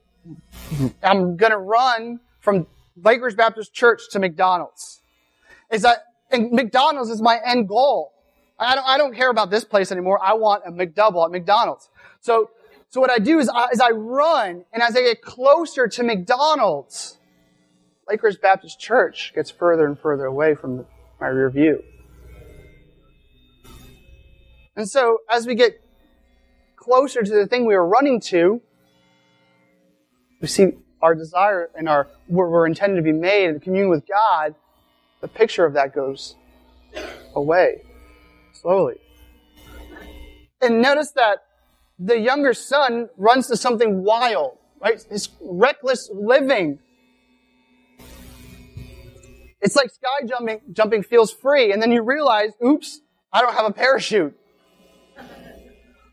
I'm 1.03 1.37
going 1.37 1.51
to 1.51 1.57
run 1.57 2.19
from 2.39 2.67
Lake 2.95 3.21
Ridge 3.21 3.35
Baptist 3.35 3.73
Church 3.73 4.09
to 4.11 4.19
McDonald's. 4.19 5.01
Is 5.71 5.83
that, 5.83 6.05
and 6.31 6.51
McDonald's 6.51 7.09
is 7.09 7.21
my 7.21 7.39
end 7.45 7.67
goal. 7.67 8.13
I 8.59 8.75
don't, 8.75 8.87
I 8.87 8.97
don't 8.97 9.15
care 9.15 9.29
about 9.29 9.49
this 9.49 9.63
place 9.63 9.91
anymore. 9.91 10.19
I 10.21 10.33
want 10.33 10.63
a 10.65 10.71
McDouble 10.71 11.25
at 11.25 11.31
McDonald's. 11.31 11.89
So, 12.19 12.51
so 12.91 12.99
what 12.99 13.09
I 13.09 13.19
do 13.19 13.39
is 13.39 13.47
I, 13.47 13.69
is 13.71 13.79
I 13.79 13.91
run, 13.91 14.65
and 14.73 14.83
as 14.83 14.97
I 14.97 15.01
get 15.01 15.21
closer 15.21 15.87
to 15.87 16.03
McDonald's, 16.03 17.17
Lake 18.09 18.21
Ridge 18.21 18.41
Baptist 18.41 18.81
Church 18.81 19.31
gets 19.33 19.49
further 19.49 19.85
and 19.85 19.97
further 19.97 20.25
away 20.25 20.55
from 20.55 20.85
my 21.21 21.27
rear 21.27 21.49
view. 21.49 21.81
And 24.75 24.89
so 24.89 25.19
as 25.29 25.47
we 25.47 25.55
get 25.55 25.81
closer 26.75 27.21
to 27.21 27.31
the 27.31 27.47
thing 27.47 27.65
we 27.65 27.75
were 27.75 27.87
running 27.87 28.19
to, 28.21 28.59
we 30.41 30.49
see 30.49 30.73
our 31.01 31.15
desire 31.15 31.69
and 31.73 31.87
our 31.87 32.09
where 32.27 32.49
we're 32.49 32.67
intended 32.67 32.97
to 32.97 33.01
be 33.01 33.13
made 33.13 33.45
and 33.45 33.61
commune 33.61 33.87
with 33.87 34.03
God, 34.05 34.53
the 35.21 35.29
picture 35.29 35.65
of 35.65 35.73
that 35.75 35.95
goes 35.95 36.35
away 37.35 37.83
slowly. 38.51 38.95
And 40.61 40.81
notice 40.81 41.11
that 41.11 41.39
the 42.03 42.19
younger 42.19 42.53
son 42.53 43.09
runs 43.15 43.47
to 43.47 43.55
something 43.55 44.03
wild, 44.03 44.57
right? 44.81 45.03
His 45.09 45.29
reckless 45.39 46.09
living. 46.11 46.79
It's 49.61 49.75
like 49.75 49.91
sky 49.91 50.27
jumping, 50.27 50.61
jumping 50.73 51.03
feels 51.03 51.31
free, 51.31 51.71
and 51.71 51.79
then 51.79 51.91
you 51.91 52.01
realize, 52.01 52.51
oops, 52.65 53.01
I 53.31 53.41
don't 53.41 53.53
have 53.53 53.67
a 53.67 53.71
parachute. 53.71 54.35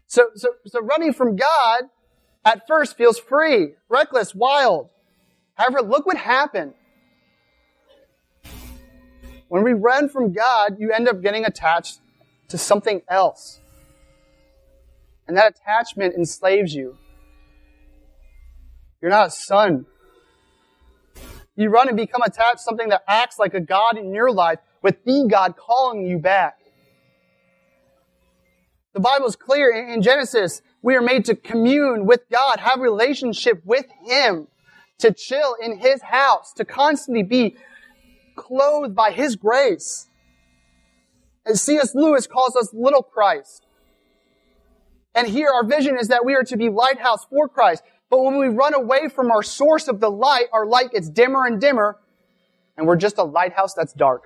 So, 0.06 0.28
so, 0.34 0.50
so 0.66 0.80
running 0.80 1.14
from 1.14 1.36
God 1.36 1.84
at 2.44 2.66
first 2.68 2.96
feels 2.96 3.18
free, 3.18 3.74
reckless, 3.88 4.34
wild. 4.34 4.90
However, 5.54 5.80
look 5.80 6.04
what 6.04 6.18
happened. 6.18 6.74
When 9.48 9.62
we 9.64 9.72
run 9.72 10.10
from 10.10 10.34
God, 10.34 10.76
you 10.78 10.92
end 10.92 11.08
up 11.08 11.22
getting 11.22 11.46
attached 11.46 12.00
to 12.48 12.58
something 12.58 13.00
else. 13.08 13.60
And 15.28 15.36
that 15.36 15.54
attachment 15.56 16.14
enslaves 16.14 16.74
you. 16.74 16.96
You're 19.00 19.10
not 19.10 19.28
a 19.28 19.30
son. 19.30 19.86
You 21.54 21.68
run 21.68 21.88
and 21.88 21.96
become 21.96 22.22
attached 22.22 22.58
to 22.58 22.62
something 22.62 22.88
that 22.88 23.02
acts 23.06 23.38
like 23.38 23.54
a 23.54 23.60
God 23.60 23.98
in 23.98 24.14
your 24.14 24.32
life 24.32 24.58
with 24.82 25.04
the 25.04 25.28
God 25.30 25.54
calling 25.56 26.06
you 26.06 26.18
back. 26.18 26.58
The 28.94 29.00
Bible 29.00 29.26
is 29.26 29.36
clear 29.36 29.70
in 29.70 30.02
Genesis. 30.02 30.62
We 30.82 30.96
are 30.96 31.02
made 31.02 31.26
to 31.26 31.36
commune 31.36 32.06
with 32.06 32.22
God, 32.32 32.58
have 32.58 32.80
relationship 32.80 33.62
with 33.64 33.86
Him, 34.04 34.48
to 34.98 35.12
chill 35.12 35.54
in 35.62 35.78
His 35.78 36.02
house, 36.02 36.52
to 36.54 36.64
constantly 36.64 37.22
be 37.22 37.56
clothed 38.34 38.94
by 38.94 39.12
His 39.12 39.36
grace. 39.36 40.08
And 41.44 41.58
C.S. 41.58 41.94
Lewis 41.94 42.26
calls 42.26 42.56
us 42.56 42.72
little 42.72 43.02
Christ. 43.02 43.66
And 45.14 45.26
here 45.26 45.50
our 45.52 45.64
vision 45.64 45.96
is 45.98 46.08
that 46.08 46.24
we 46.24 46.34
are 46.34 46.44
to 46.44 46.56
be 46.56 46.68
lighthouse 46.68 47.24
for 47.24 47.48
Christ. 47.48 47.82
But 48.10 48.22
when 48.22 48.38
we 48.38 48.48
run 48.48 48.74
away 48.74 49.08
from 49.08 49.30
our 49.30 49.42
source 49.42 49.88
of 49.88 50.00
the 50.00 50.10
light, 50.10 50.46
our 50.52 50.66
light 50.66 50.92
gets 50.92 51.08
dimmer 51.08 51.46
and 51.46 51.60
dimmer, 51.60 51.98
and 52.76 52.86
we're 52.86 52.96
just 52.96 53.18
a 53.18 53.24
lighthouse 53.24 53.74
that's 53.74 53.92
dark. 53.92 54.24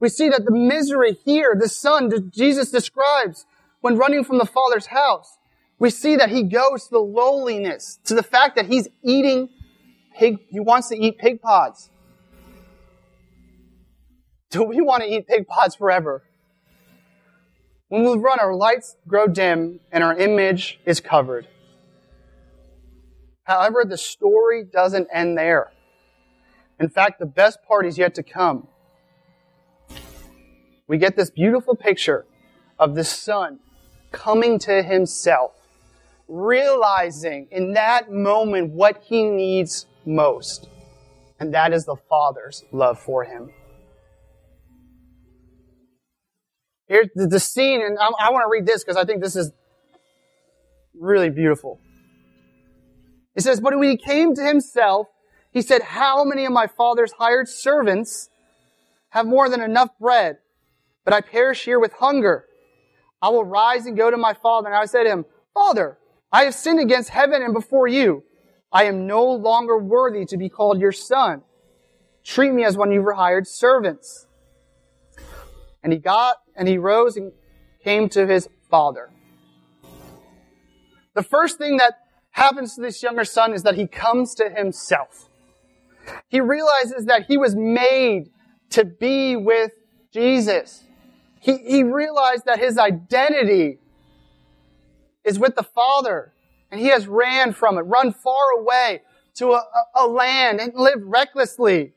We 0.00 0.08
see 0.08 0.28
that 0.28 0.44
the 0.44 0.52
misery 0.52 1.18
here, 1.24 1.54
the 1.58 1.68
son 1.68 2.30
Jesus 2.30 2.70
describes 2.70 3.46
when 3.80 3.96
running 3.96 4.24
from 4.24 4.38
the 4.38 4.46
Father's 4.46 4.86
house, 4.86 5.38
we 5.78 5.90
see 5.90 6.16
that 6.16 6.30
he 6.30 6.42
goes 6.42 6.84
to 6.84 6.90
the 6.90 6.98
lowliness, 6.98 7.98
to 8.04 8.14
the 8.14 8.22
fact 8.22 8.56
that 8.56 8.66
he's 8.66 8.88
eating 9.02 9.48
pig, 10.16 10.38
he 10.48 10.60
wants 10.60 10.88
to 10.88 10.96
eat 10.96 11.18
pig 11.18 11.42
pods. 11.42 11.90
Do 14.50 14.62
we 14.62 14.80
want 14.80 15.02
to 15.02 15.08
eat 15.08 15.26
pig 15.26 15.46
pods 15.46 15.74
forever? 15.74 16.22
When 17.88 18.02
we 18.02 18.16
run, 18.18 18.40
our 18.40 18.54
lights 18.54 18.96
grow 19.06 19.26
dim 19.26 19.80
and 19.92 20.02
our 20.02 20.16
image 20.16 20.80
is 20.86 21.00
covered. 21.00 21.46
However, 23.44 23.84
the 23.86 23.98
story 23.98 24.64
doesn't 24.64 25.08
end 25.12 25.36
there. 25.36 25.70
In 26.80 26.88
fact, 26.88 27.18
the 27.18 27.26
best 27.26 27.58
part 27.68 27.86
is 27.86 27.98
yet 27.98 28.14
to 28.14 28.22
come. 28.22 28.68
We 30.86 30.98
get 30.98 31.16
this 31.16 31.30
beautiful 31.30 31.76
picture 31.76 32.26
of 32.78 32.94
the 32.94 33.04
son 33.04 33.60
coming 34.12 34.58
to 34.60 34.82
himself, 34.82 35.52
realizing 36.26 37.48
in 37.50 37.74
that 37.74 38.10
moment 38.10 38.72
what 38.72 39.02
he 39.04 39.24
needs 39.24 39.86
most. 40.06 40.68
And 41.38 41.52
that 41.52 41.72
is 41.72 41.84
the 41.84 41.96
Father's 42.08 42.64
love 42.72 42.98
for 42.98 43.24
him. 43.24 43.50
Here's 46.86 47.08
the, 47.14 47.26
the 47.26 47.40
scene, 47.40 47.82
and 47.82 47.98
I, 47.98 48.06
I 48.06 48.30
want 48.30 48.44
to 48.44 48.50
read 48.50 48.66
this 48.66 48.84
because 48.84 48.96
I 48.96 49.04
think 49.04 49.22
this 49.22 49.36
is 49.36 49.52
really 50.98 51.30
beautiful. 51.30 51.80
It 53.34 53.42
says, 53.42 53.60
But 53.60 53.76
when 53.78 53.88
he 53.88 53.96
came 53.96 54.34
to 54.34 54.42
himself, 54.42 55.08
he 55.50 55.62
said, 55.62 55.82
How 55.82 56.24
many 56.24 56.44
of 56.44 56.52
my 56.52 56.66
father's 56.66 57.12
hired 57.12 57.48
servants 57.48 58.28
have 59.10 59.26
more 59.26 59.48
than 59.48 59.60
enough 59.60 59.90
bread, 60.00 60.38
but 61.04 61.14
I 61.14 61.20
perish 61.20 61.64
here 61.64 61.80
with 61.80 61.92
hunger? 61.94 62.46
I 63.22 63.30
will 63.30 63.44
rise 63.44 63.86
and 63.86 63.96
go 63.96 64.10
to 64.10 64.16
my 64.16 64.34
father. 64.34 64.68
And 64.68 64.76
I 64.76 64.84
said 64.84 65.04
to 65.04 65.10
him, 65.10 65.24
Father, 65.54 65.98
I 66.30 66.44
have 66.44 66.54
sinned 66.54 66.80
against 66.80 67.08
heaven 67.08 67.42
and 67.42 67.54
before 67.54 67.88
you. 67.88 68.24
I 68.70 68.84
am 68.84 69.06
no 69.06 69.24
longer 69.24 69.78
worthy 69.78 70.26
to 70.26 70.36
be 70.36 70.48
called 70.48 70.80
your 70.80 70.92
son. 70.92 71.42
Treat 72.24 72.52
me 72.52 72.64
as 72.64 72.76
one 72.76 72.88
of 72.88 72.94
your 72.94 73.12
hired 73.12 73.46
servants. 73.46 74.26
And 75.84 75.92
he 75.92 76.00
got, 76.00 76.36
and 76.56 76.66
he 76.66 76.78
rose 76.78 77.16
and 77.16 77.30
came 77.84 78.08
to 78.08 78.26
his 78.26 78.48
father. 78.70 79.10
The 81.14 81.22
first 81.22 81.58
thing 81.58 81.76
that 81.76 81.94
happens 82.30 82.74
to 82.74 82.80
this 82.80 83.02
younger 83.02 83.24
son 83.24 83.52
is 83.52 83.62
that 83.62 83.76
he 83.76 83.86
comes 83.86 84.34
to 84.36 84.50
himself. 84.50 85.28
He 86.28 86.40
realizes 86.40 87.04
that 87.04 87.26
he 87.28 87.36
was 87.36 87.54
made 87.54 88.30
to 88.70 88.84
be 88.84 89.36
with 89.36 89.72
Jesus. 90.10 90.84
He, 91.38 91.58
he 91.58 91.82
realized 91.82 92.46
that 92.46 92.58
his 92.58 92.78
identity 92.78 93.78
is 95.22 95.38
with 95.38 95.54
the 95.54 95.62
Father, 95.62 96.32
and 96.70 96.80
he 96.80 96.88
has 96.88 97.06
ran 97.06 97.52
from 97.52 97.78
it, 97.78 97.82
run 97.82 98.12
far 98.12 98.58
away 98.58 99.02
to 99.34 99.52
a, 99.52 99.64
a 99.94 100.06
land 100.06 100.60
and 100.60 100.72
lived 100.74 101.02
recklessly. 101.04 101.92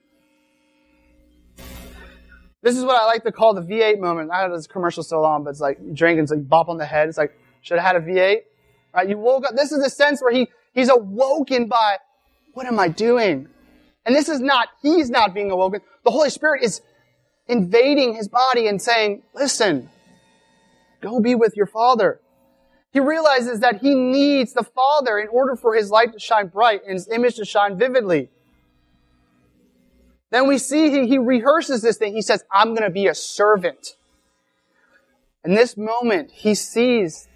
This 2.68 2.76
is 2.76 2.84
what 2.84 3.02
I 3.02 3.06
like 3.06 3.24
to 3.24 3.32
call 3.32 3.54
the 3.54 3.62
V8 3.62 3.98
moment. 3.98 4.30
I 4.30 4.42
had 4.42 4.52
this 4.52 4.68
commercial 4.68 5.02
so 5.02 5.22
long, 5.22 5.46
but 5.46 5.52
it's 5.52 5.62
like 5.62 5.78
drinking, 5.94 6.24
it's 6.24 6.32
like 6.34 6.50
bop 6.50 6.68
on 6.68 6.76
the 6.76 6.86
head. 6.86 7.08
It's 7.08 7.18
like, 7.18 7.32
should 7.62 7.80
have 7.80 7.96
had 7.96 7.96
a 7.96 8.06
V8. 8.06 8.42
Right? 8.94 9.08
You 9.08 9.18
woke 9.18 9.46
up. 9.46 9.56
This 9.56 9.72
is 9.72 9.82
the 9.82 9.90
sense 9.90 10.22
where 10.22 10.34
he, 10.34 10.50
he's 10.74 10.90
awoken 10.90 11.70
by, 11.70 11.96
what 12.56 12.66
am 12.66 12.78
I 12.78 12.90
doing? 12.90 13.48
And 14.06 14.14
this 14.14 14.28
is 14.28 14.42
not, 14.42 14.68
he's 14.82 15.10
not 15.10 15.34
being 15.34 15.50
awoken. 15.50 15.80
The 16.04 16.12
Holy 16.12 16.30
Spirit 16.30 16.62
is 16.62 16.82
invading 17.48 18.16
his 18.16 18.28
body 18.28 18.68
and 18.68 18.82
saying, 18.82 19.24
listen, 19.34 19.90
go 21.00 21.22
be 21.22 21.36
with 21.36 21.56
your 21.56 21.68
father. 21.68 22.20
He 22.92 23.00
realizes 23.00 23.62
that 23.62 23.78
he 23.78 23.96
needs 23.96 24.52
the 24.52 24.64
father 24.64 25.18
in 25.20 25.30
order 25.30 25.56
for 25.56 25.74
his 25.74 25.90
light 25.90 26.12
to 26.12 26.20
shine 26.20 26.48
bright 26.48 26.82
and 26.84 26.96
his 26.96 27.08
image 27.08 27.36
to 27.36 27.46
shine 27.46 27.78
vividly. 27.80 28.30
Then 30.30 30.48
we 30.48 30.58
see 30.58 30.90
he, 30.90 31.08
he 31.08 31.18
rehearses 31.18 31.82
this 31.82 31.98
thing. 31.98 32.14
He 32.14 32.22
says, 32.22 32.44
I'm 32.52 32.70
going 32.70 32.84
to 32.84 32.90
be 32.90 33.08
a 33.08 33.16
servant. 33.16 33.96
In 35.46 35.54
this 35.54 35.78
moment, 35.78 36.32
he 36.32 36.54
sees 36.56 37.28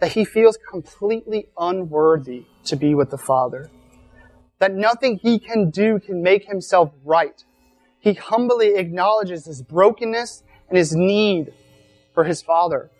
that 0.00 0.12
he 0.12 0.24
feels 0.24 0.58
completely 0.70 1.48
unworthy 1.58 2.44
to 2.64 2.76
be 2.76 2.94
with 2.94 3.10
the 3.10 3.18
Father. 3.18 3.70
That 4.58 4.72
nothing 4.72 5.18
he 5.18 5.38
can 5.38 5.70
do 5.70 6.00
can 6.00 6.22
make 6.22 6.46
himself 6.46 6.92
right. 7.04 7.44
He 8.00 8.14
humbly 8.14 8.76
acknowledges 8.76 9.44
his 9.44 9.62
brokenness 9.62 10.42
and 10.68 10.78
his 10.78 10.94
need 10.94 11.52
for 12.14 12.24
his 12.24 12.40
Father. 12.40 12.90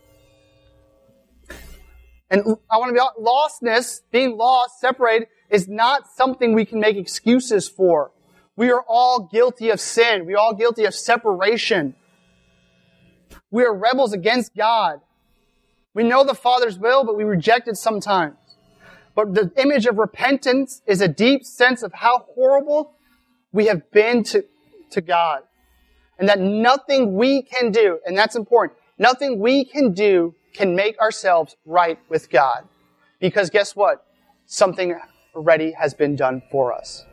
And 2.30 2.42
I 2.70 2.76
want 2.76 2.90
to 2.90 2.92
be 2.92 3.22
lostness, 3.24 4.02
being 4.12 4.36
lost, 4.36 4.80
separated, 4.80 5.28
is 5.48 5.66
not 5.66 6.06
something 6.14 6.52
we 6.52 6.66
can 6.66 6.78
make 6.78 6.96
excuses 6.96 7.68
for. 7.68 8.10
We 8.58 8.72
are 8.72 8.84
all 8.88 9.28
guilty 9.32 9.70
of 9.70 9.80
sin. 9.80 10.26
We 10.26 10.34
are 10.34 10.38
all 10.38 10.52
guilty 10.52 10.84
of 10.84 10.92
separation. 10.92 11.94
We 13.52 13.62
are 13.62 13.72
rebels 13.72 14.12
against 14.12 14.56
God. 14.56 15.00
We 15.94 16.02
know 16.02 16.24
the 16.24 16.34
Father's 16.34 16.76
will, 16.76 17.04
but 17.04 17.16
we 17.16 17.22
reject 17.22 17.68
it 17.68 17.76
sometimes. 17.76 18.34
But 19.14 19.32
the 19.32 19.52
image 19.58 19.86
of 19.86 19.96
repentance 19.96 20.82
is 20.88 21.00
a 21.00 21.06
deep 21.06 21.44
sense 21.44 21.84
of 21.84 21.92
how 21.92 22.26
horrible 22.34 22.94
we 23.52 23.66
have 23.66 23.92
been 23.92 24.24
to, 24.24 24.44
to 24.90 25.02
God. 25.02 25.42
And 26.18 26.28
that 26.28 26.40
nothing 26.40 27.14
we 27.14 27.42
can 27.42 27.70
do, 27.70 28.00
and 28.04 28.18
that's 28.18 28.34
important, 28.34 28.76
nothing 28.98 29.38
we 29.38 29.66
can 29.66 29.92
do 29.92 30.34
can 30.52 30.74
make 30.74 30.98
ourselves 30.98 31.54
right 31.64 32.00
with 32.08 32.28
God. 32.28 32.66
Because 33.20 33.50
guess 33.50 33.76
what? 33.76 34.04
Something 34.46 34.98
already 35.32 35.70
has 35.78 35.94
been 35.94 36.16
done 36.16 36.42
for 36.50 36.72
us. 36.72 37.04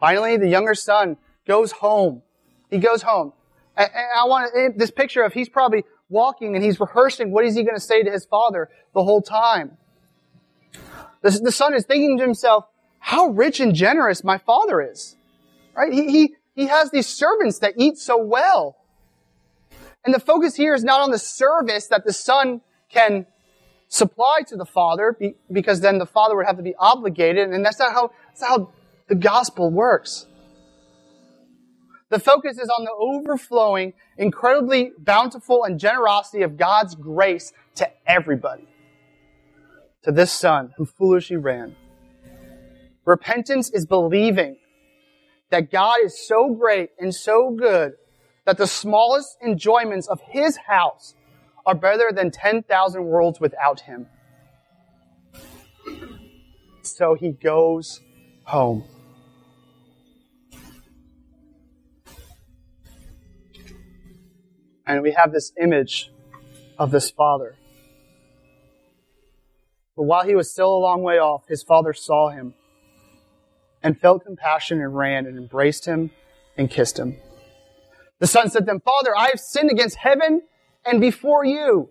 Finally, 0.00 0.36
the 0.36 0.48
younger 0.48 0.74
son 0.74 1.16
goes 1.46 1.72
home. 1.72 2.22
He 2.70 2.78
goes 2.78 3.02
home. 3.02 3.32
And 3.76 3.90
I 4.16 4.26
want 4.26 4.50
eh, 4.56 4.68
this 4.76 4.90
picture 4.90 5.22
of 5.22 5.32
he's 5.32 5.48
probably 5.48 5.84
walking 6.08 6.54
and 6.54 6.64
he's 6.64 6.78
rehearsing 6.78 7.32
what 7.32 7.44
is 7.44 7.54
he 7.54 7.62
going 7.62 7.76
to 7.76 7.80
say 7.80 8.02
to 8.02 8.10
his 8.10 8.24
father 8.24 8.68
the 8.92 9.02
whole 9.02 9.22
time. 9.22 9.76
The, 11.22 11.30
the 11.42 11.52
son 11.52 11.74
is 11.74 11.84
thinking 11.84 12.18
to 12.18 12.24
himself, 12.24 12.66
how 12.98 13.26
rich 13.26 13.60
and 13.60 13.74
generous 13.74 14.22
my 14.22 14.38
father 14.38 14.80
is. 14.80 15.16
Right? 15.76 15.92
He, 15.92 16.10
he, 16.10 16.34
he 16.54 16.66
has 16.66 16.90
these 16.90 17.06
servants 17.06 17.58
that 17.60 17.74
eat 17.76 17.98
so 17.98 18.16
well. 18.16 18.76
And 20.04 20.14
the 20.14 20.20
focus 20.20 20.54
here 20.54 20.74
is 20.74 20.84
not 20.84 21.00
on 21.00 21.10
the 21.10 21.18
service 21.18 21.86
that 21.88 22.04
the 22.04 22.12
son 22.12 22.60
can 22.90 23.26
supply 23.88 24.40
to 24.48 24.56
the 24.56 24.64
father, 24.64 25.16
because 25.50 25.80
then 25.80 25.98
the 25.98 26.06
father 26.06 26.36
would 26.36 26.46
have 26.46 26.56
to 26.56 26.62
be 26.62 26.74
obligated, 26.78 27.50
and 27.50 27.64
that's 27.64 27.78
not 27.78 27.92
how, 27.92 28.10
that's 28.28 28.40
not 28.40 28.50
how 28.50 28.72
the 29.08 29.14
gospel 29.14 29.70
works. 29.70 30.26
The 32.10 32.18
focus 32.18 32.58
is 32.58 32.68
on 32.68 32.84
the 32.84 32.92
overflowing, 32.92 33.94
incredibly 34.16 34.92
bountiful 34.98 35.64
and 35.64 35.80
generosity 35.80 36.42
of 36.42 36.56
God's 36.56 36.94
grace 36.94 37.52
to 37.76 37.90
everybody. 38.06 38.68
To 40.04 40.12
this 40.12 40.30
son 40.32 40.74
who 40.76 40.84
foolishly 40.84 41.36
ran. 41.36 41.74
Repentance 43.04 43.70
is 43.70 43.86
believing 43.86 44.56
that 45.50 45.70
God 45.70 45.98
is 46.04 46.26
so 46.26 46.54
great 46.54 46.90
and 46.98 47.14
so 47.14 47.50
good 47.50 47.94
that 48.44 48.58
the 48.58 48.66
smallest 48.66 49.36
enjoyments 49.44 50.06
of 50.06 50.20
his 50.20 50.56
house 50.68 51.14
are 51.66 51.74
better 51.74 52.10
than 52.12 52.30
10,000 52.30 53.04
worlds 53.04 53.40
without 53.40 53.80
him. 53.80 54.06
So 56.82 57.14
he 57.14 57.30
goes 57.30 58.00
home. 58.44 58.84
And 64.86 65.02
we 65.02 65.12
have 65.12 65.32
this 65.32 65.52
image 65.60 66.10
of 66.78 66.90
this 66.90 67.10
father. 67.10 67.56
But 69.96 70.04
while 70.04 70.24
he 70.24 70.34
was 70.34 70.50
still 70.50 70.74
a 70.74 70.78
long 70.78 71.02
way 71.02 71.18
off, 71.18 71.46
his 71.48 71.62
father 71.62 71.92
saw 71.92 72.30
him 72.30 72.54
and 73.82 73.98
felt 73.98 74.24
compassion 74.24 74.80
and 74.80 74.96
ran 74.96 75.26
and 75.26 75.38
embraced 75.38 75.84
him 75.84 76.10
and 76.56 76.70
kissed 76.70 76.98
him. 76.98 77.16
The 78.18 78.26
son 78.26 78.50
said 78.50 78.66
to 78.66 78.72
him, 78.72 78.80
Father, 78.80 79.16
I 79.16 79.28
have 79.28 79.40
sinned 79.40 79.70
against 79.70 79.96
heaven 79.96 80.42
and 80.84 81.00
before 81.00 81.44
you. 81.44 81.90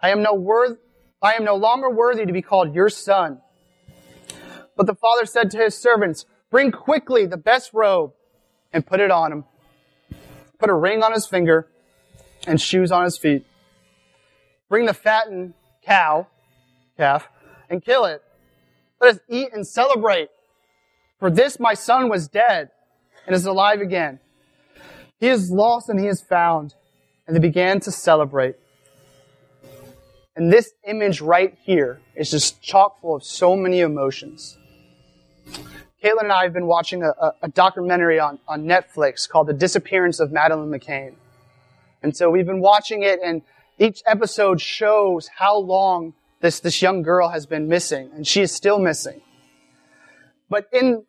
I 0.00 0.10
am 0.10 0.22
no 0.22 0.34
worth, 0.34 0.78
I 1.22 1.34
am 1.34 1.44
no 1.44 1.56
longer 1.56 1.90
worthy 1.90 2.24
to 2.26 2.32
be 2.32 2.42
called 2.42 2.74
your 2.74 2.88
son. 2.88 3.40
But 4.76 4.86
the 4.86 4.94
father 4.94 5.26
said 5.26 5.50
to 5.52 5.58
his 5.58 5.76
servants, 5.76 6.26
Bring 6.50 6.72
quickly 6.72 7.26
the 7.26 7.36
best 7.36 7.72
robe 7.72 8.12
and 8.72 8.86
put 8.86 9.00
it 9.00 9.10
on 9.10 9.32
him. 9.32 9.44
Put 10.58 10.70
a 10.70 10.74
ring 10.74 11.02
on 11.02 11.12
his 11.12 11.26
finger 11.26 11.68
and 12.46 12.60
shoes 12.60 12.90
on 12.90 13.04
his 13.04 13.18
feet. 13.18 13.46
Bring 14.68 14.86
the 14.86 14.94
fattened 14.94 15.54
cow, 15.84 16.26
calf, 16.96 17.28
and 17.68 17.84
kill 17.84 18.04
it. 18.04 18.22
Let 19.00 19.16
us 19.16 19.20
eat 19.28 19.48
and 19.52 19.66
celebrate. 19.66 20.28
For 21.18 21.30
this 21.30 21.58
my 21.58 21.74
son 21.74 22.08
was 22.08 22.28
dead 22.28 22.70
and 23.26 23.34
is 23.34 23.46
alive 23.46 23.80
again. 23.80 24.20
He 25.18 25.28
is 25.28 25.50
lost 25.50 25.88
and 25.88 26.00
he 26.00 26.06
is 26.06 26.20
found. 26.20 26.74
And 27.26 27.36
they 27.36 27.40
began 27.40 27.80
to 27.80 27.92
celebrate. 27.92 28.56
And 30.34 30.52
this 30.52 30.72
image 30.86 31.20
right 31.20 31.56
here 31.62 32.00
is 32.16 32.30
just 32.30 32.62
chock 32.62 33.00
full 33.00 33.16
of 33.16 33.24
so 33.24 33.54
many 33.54 33.80
emotions. 33.80 34.56
Caitlin 36.02 36.22
and 36.22 36.32
I 36.32 36.44
have 36.44 36.54
been 36.54 36.66
watching 36.66 37.02
a, 37.02 37.10
a, 37.10 37.32
a 37.42 37.48
documentary 37.48 38.18
on, 38.18 38.38
on 38.48 38.64
Netflix 38.64 39.28
called 39.28 39.48
The 39.48 39.52
Disappearance 39.52 40.18
of 40.18 40.32
Madeleine 40.32 40.70
McCann. 40.70 41.14
And 42.02 42.16
so 42.16 42.30
we've 42.30 42.46
been 42.46 42.60
watching 42.60 43.02
it 43.02 43.20
and 43.24 43.42
each 43.78 44.02
episode 44.06 44.60
shows 44.60 45.28
how 45.38 45.56
long 45.58 46.14
this, 46.40 46.60
this 46.60 46.80
young 46.82 47.02
girl 47.02 47.28
has 47.28 47.46
been 47.46 47.68
missing 47.68 48.10
and 48.14 48.26
she 48.26 48.40
is 48.42 48.52
still 48.52 48.78
missing. 48.78 49.20
But 50.48 50.66
in, 50.72 51.04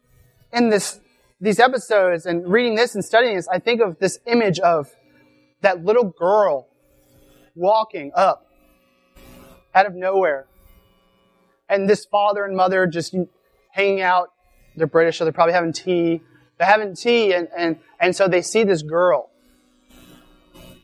in 0.53 0.69
this, 0.69 0.99
these 1.39 1.59
episodes 1.59 2.25
and 2.25 2.47
reading 2.47 2.75
this 2.75 2.95
and 2.95 3.03
studying 3.03 3.35
this, 3.35 3.47
I 3.47 3.59
think 3.59 3.81
of 3.81 3.99
this 3.99 4.19
image 4.25 4.59
of 4.59 4.93
that 5.61 5.83
little 5.83 6.05
girl 6.05 6.67
walking 7.55 8.11
up 8.15 8.45
out 9.73 9.85
of 9.85 9.95
nowhere. 9.95 10.47
And 11.69 11.89
this 11.89 12.05
father 12.05 12.43
and 12.43 12.55
mother 12.55 12.85
just 12.85 13.15
hanging 13.71 14.01
out. 14.01 14.29
They're 14.75 14.87
British, 14.87 15.17
so 15.17 15.25
they're 15.25 15.33
probably 15.33 15.53
having 15.53 15.73
tea. 15.73 16.21
They're 16.57 16.67
having 16.67 16.95
tea 16.95 17.33
and, 17.33 17.47
and, 17.57 17.79
and 17.99 18.15
so 18.15 18.27
they 18.27 18.41
see 18.41 18.63
this 18.63 18.81
girl 18.81 19.30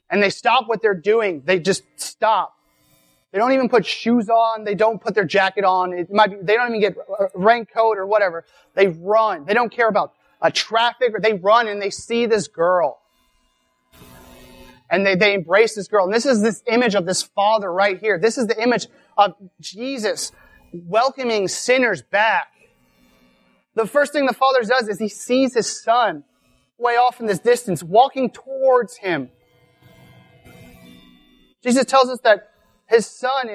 and 0.09 0.21
they 0.21 0.29
stop 0.29 0.67
what 0.67 0.81
they're 0.81 0.93
doing. 0.93 1.43
They 1.45 1.59
just 1.59 1.83
stop. 1.95 2.53
They 3.31 3.39
don't 3.39 3.51
even 3.51 3.69
put 3.69 3.85
shoes 3.85 4.29
on. 4.29 4.63
They 4.63 4.75
don't 4.75 5.01
put 5.01 5.13
their 5.13 5.25
jacket 5.25 5.65
on. 5.65 5.93
It 5.93 6.11
might 6.11 6.31
be, 6.31 6.37
they 6.41 6.55
don't 6.55 6.69
even 6.69 6.81
get 6.81 6.95
a 6.97 7.27
raincoat 7.35 7.97
or 7.97 8.05
whatever. 8.05 8.45
They 8.73 8.87
run. 8.87 9.45
They 9.45 9.53
don't 9.53 9.71
care 9.71 9.89
about 9.89 10.13
uh, 10.41 10.49
traffic 10.53 11.13
or 11.13 11.19
they 11.19 11.33
run 11.33 11.67
and 11.67 11.81
they 11.81 11.89
see 11.89 12.25
this 12.25 12.47
girl. 12.47 12.99
And 14.89 15.05
they, 15.05 15.15
they 15.15 15.33
embrace 15.33 15.75
this 15.75 15.89
girl. 15.89 16.05
And 16.05 16.13
this 16.13 16.25
is 16.25 16.41
this 16.41 16.63
image 16.67 16.95
of 16.95 17.05
this 17.05 17.21
father 17.21 17.71
right 17.71 17.99
here. 17.99 18.17
This 18.17 18.37
is 18.37 18.47
the 18.47 18.61
image 18.61 18.87
of 19.17 19.33
Jesus 19.59 20.31
welcoming 20.71 21.49
sinners 21.49 22.01
back. 22.01 22.53
The 23.75 23.85
first 23.85 24.13
thing 24.13 24.25
the 24.25 24.33
father 24.33 24.61
does 24.63 24.87
is 24.87 24.97
he 24.97 25.09
sees 25.09 25.53
his 25.53 25.83
son 25.83 26.23
way 26.77 26.93
off 26.93 27.19
in 27.19 27.25
this 27.25 27.39
distance, 27.39 27.83
walking 27.83 28.29
towards 28.29 28.97
him. 28.97 29.29
Jesus 31.63 31.85
tells 31.85 32.09
us 32.09 32.19
that 32.23 32.51
his 32.87 33.05
son 33.05 33.49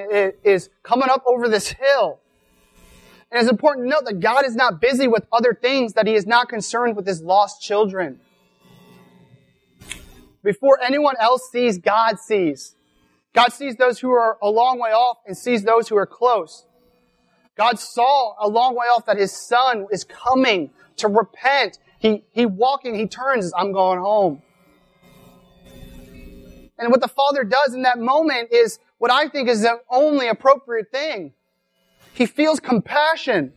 is 0.44 0.68
coming 0.82 1.08
up 1.08 1.22
over 1.26 1.48
this 1.48 1.68
hill. 1.68 2.20
And 3.30 3.40
it's 3.40 3.50
important 3.50 3.86
to 3.86 3.90
note 3.90 4.04
that 4.04 4.20
God 4.20 4.44
is 4.44 4.54
not 4.54 4.80
busy 4.80 5.08
with 5.08 5.26
other 5.32 5.54
things, 5.54 5.94
that 5.94 6.06
he 6.06 6.14
is 6.14 6.26
not 6.26 6.50
concerned 6.50 6.96
with 6.96 7.06
his 7.06 7.22
lost 7.22 7.62
children. 7.62 8.20
Before 10.44 10.78
anyone 10.82 11.14
else 11.18 11.48
sees, 11.50 11.78
God 11.78 12.18
sees. 12.18 12.74
God 13.34 13.52
sees 13.52 13.76
those 13.76 14.00
who 14.00 14.10
are 14.10 14.36
a 14.42 14.50
long 14.50 14.78
way 14.78 14.90
off 14.90 15.18
and 15.26 15.36
sees 15.36 15.62
those 15.62 15.88
who 15.88 15.96
are 15.96 16.06
close. 16.06 16.66
God 17.56 17.78
saw 17.78 18.34
a 18.38 18.48
long 18.48 18.74
way 18.74 18.86
off 18.86 19.06
that 19.06 19.16
his 19.16 19.32
son 19.32 19.86
is 19.90 20.04
coming 20.04 20.70
to 20.96 21.08
repent. 21.08 21.78
He, 21.98 22.24
he 22.32 22.44
walking, 22.44 22.94
he 22.94 23.06
turns, 23.06 23.52
I'm 23.56 23.72
going 23.72 24.00
home. 24.00 24.42
And 26.78 26.90
what 26.90 27.00
the 27.00 27.08
Father 27.08 27.44
does 27.44 27.74
in 27.74 27.82
that 27.82 27.98
moment 27.98 28.52
is 28.52 28.78
what 28.98 29.10
I 29.10 29.28
think 29.28 29.48
is 29.48 29.62
the 29.62 29.80
only 29.90 30.28
appropriate 30.28 30.90
thing. 30.90 31.32
He 32.14 32.26
feels 32.26 32.60
compassion. 32.60 33.52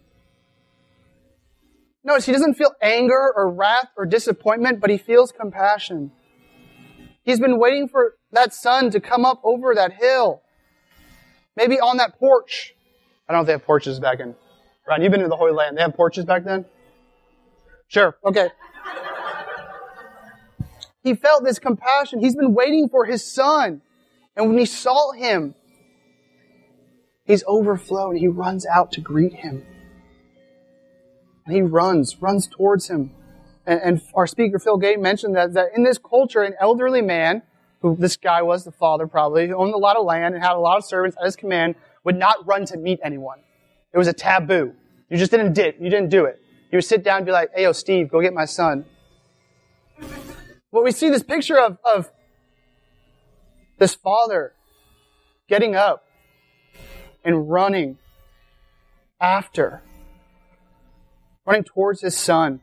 Notice 2.03 2.25
he 2.25 2.31
doesn't 2.31 2.53
feel 2.53 2.71
anger 2.81 3.33
or 3.35 3.51
wrath 3.51 3.89
or 3.97 4.05
disappointment, 4.05 4.79
but 4.79 4.89
he 4.89 4.97
feels 4.97 5.31
compassion. 5.31 6.11
He's 7.23 7.39
been 7.39 7.59
waiting 7.59 7.87
for 7.87 8.13
that 8.31 8.53
son 8.53 8.91
to 8.91 8.99
come 8.99 9.25
up 9.25 9.41
over 9.43 9.73
that 9.73 9.93
hill. 9.93 10.43
Maybe 11.57 11.79
on 11.79 11.97
that 11.97 12.19
porch. 12.19 12.75
I 13.27 13.33
don't 13.33 13.39
know 13.39 13.41
if 13.41 13.47
they 13.47 13.53
have 13.53 13.65
porches 13.65 13.99
back 13.99 14.19
in. 14.19 14.35
Ron, 14.87 15.01
you've 15.01 15.11
been 15.11 15.21
to 15.21 15.27
the 15.27 15.35
Holy 15.35 15.51
Land. 15.51 15.77
They 15.77 15.81
have 15.81 15.95
porches 15.95 16.25
back 16.25 16.43
then? 16.43 16.65
Sure. 17.87 18.15
Okay. 18.23 18.49
He 21.05 21.13
felt 21.13 21.43
this 21.43 21.59
compassion. 21.59 22.19
He's 22.19 22.35
been 22.35 22.55
waiting 22.55 22.89
for 22.89 23.05
his 23.05 23.23
son. 23.23 23.83
And 24.35 24.49
when 24.49 24.57
he 24.57 24.65
saw 24.65 25.11
him, 25.11 25.53
he's 27.25 27.43
overflowed. 27.45 28.17
He 28.17 28.27
runs 28.27 28.65
out 28.65 28.91
to 28.93 29.01
greet 29.01 29.33
him. 29.33 29.63
And 31.45 31.55
he 31.55 31.61
runs, 31.61 32.19
runs 32.23 32.47
towards 32.47 32.87
him. 32.87 33.11
And, 33.67 33.79
and 33.81 34.01
our 34.15 34.25
speaker, 34.25 34.57
Phil 34.57 34.77
Gate, 34.77 34.99
mentioned 34.99 35.35
that, 35.35 35.53
that 35.53 35.67
in 35.75 35.83
this 35.83 35.99
culture, 35.99 36.41
an 36.41 36.55
elderly 36.59 37.03
man, 37.03 37.43
who 37.83 37.95
this 37.95 38.17
guy 38.17 38.41
was 38.41 38.63
the 38.63 38.71
father 38.71 39.05
probably, 39.05 39.47
who 39.47 39.53
owned 39.53 39.75
a 39.75 39.77
lot 39.77 39.97
of 39.97 40.05
land 40.05 40.33
and 40.33 40.43
had 40.43 40.53
a 40.53 40.59
lot 40.59 40.77
of 40.77 40.85
servants 40.85 41.15
at 41.19 41.25
his 41.25 41.35
command, 41.35 41.75
would 42.03 42.17
not 42.17 42.47
run 42.47 42.65
to 42.65 42.77
meet 42.77 42.99
anyone. 43.03 43.37
It 43.93 43.99
was 43.99 44.07
a 44.07 44.13
taboo. 44.13 44.73
You 45.11 45.17
just 45.17 45.29
didn't 45.29 45.53
did, 45.53 45.75
you 45.79 45.91
didn't 45.91 46.09
do 46.09 46.25
it. 46.25 46.41
You 46.71 46.77
would 46.77 46.83
sit 46.83 47.03
down 47.03 47.17
and 47.17 47.27
be 47.27 47.31
like, 47.31 47.51
hey, 47.53 47.61
yo, 47.61 47.73
Steve, 47.73 48.09
go 48.09 48.21
get 48.21 48.33
my 48.33 48.45
son. 48.45 48.85
Well, 50.75 50.83
we 50.83 50.91
see 50.91 51.09
this 51.09 51.23
picture 51.23 51.57
of, 51.57 51.77
of 51.85 52.11
this 53.77 53.95
father 53.95 54.51
getting 55.47 55.73
up 55.73 56.03
and 57.23 57.49
running 57.49 57.97
after, 59.21 59.83
running 61.45 61.63
towards 61.63 62.01
his 62.01 62.17
son. 62.17 62.59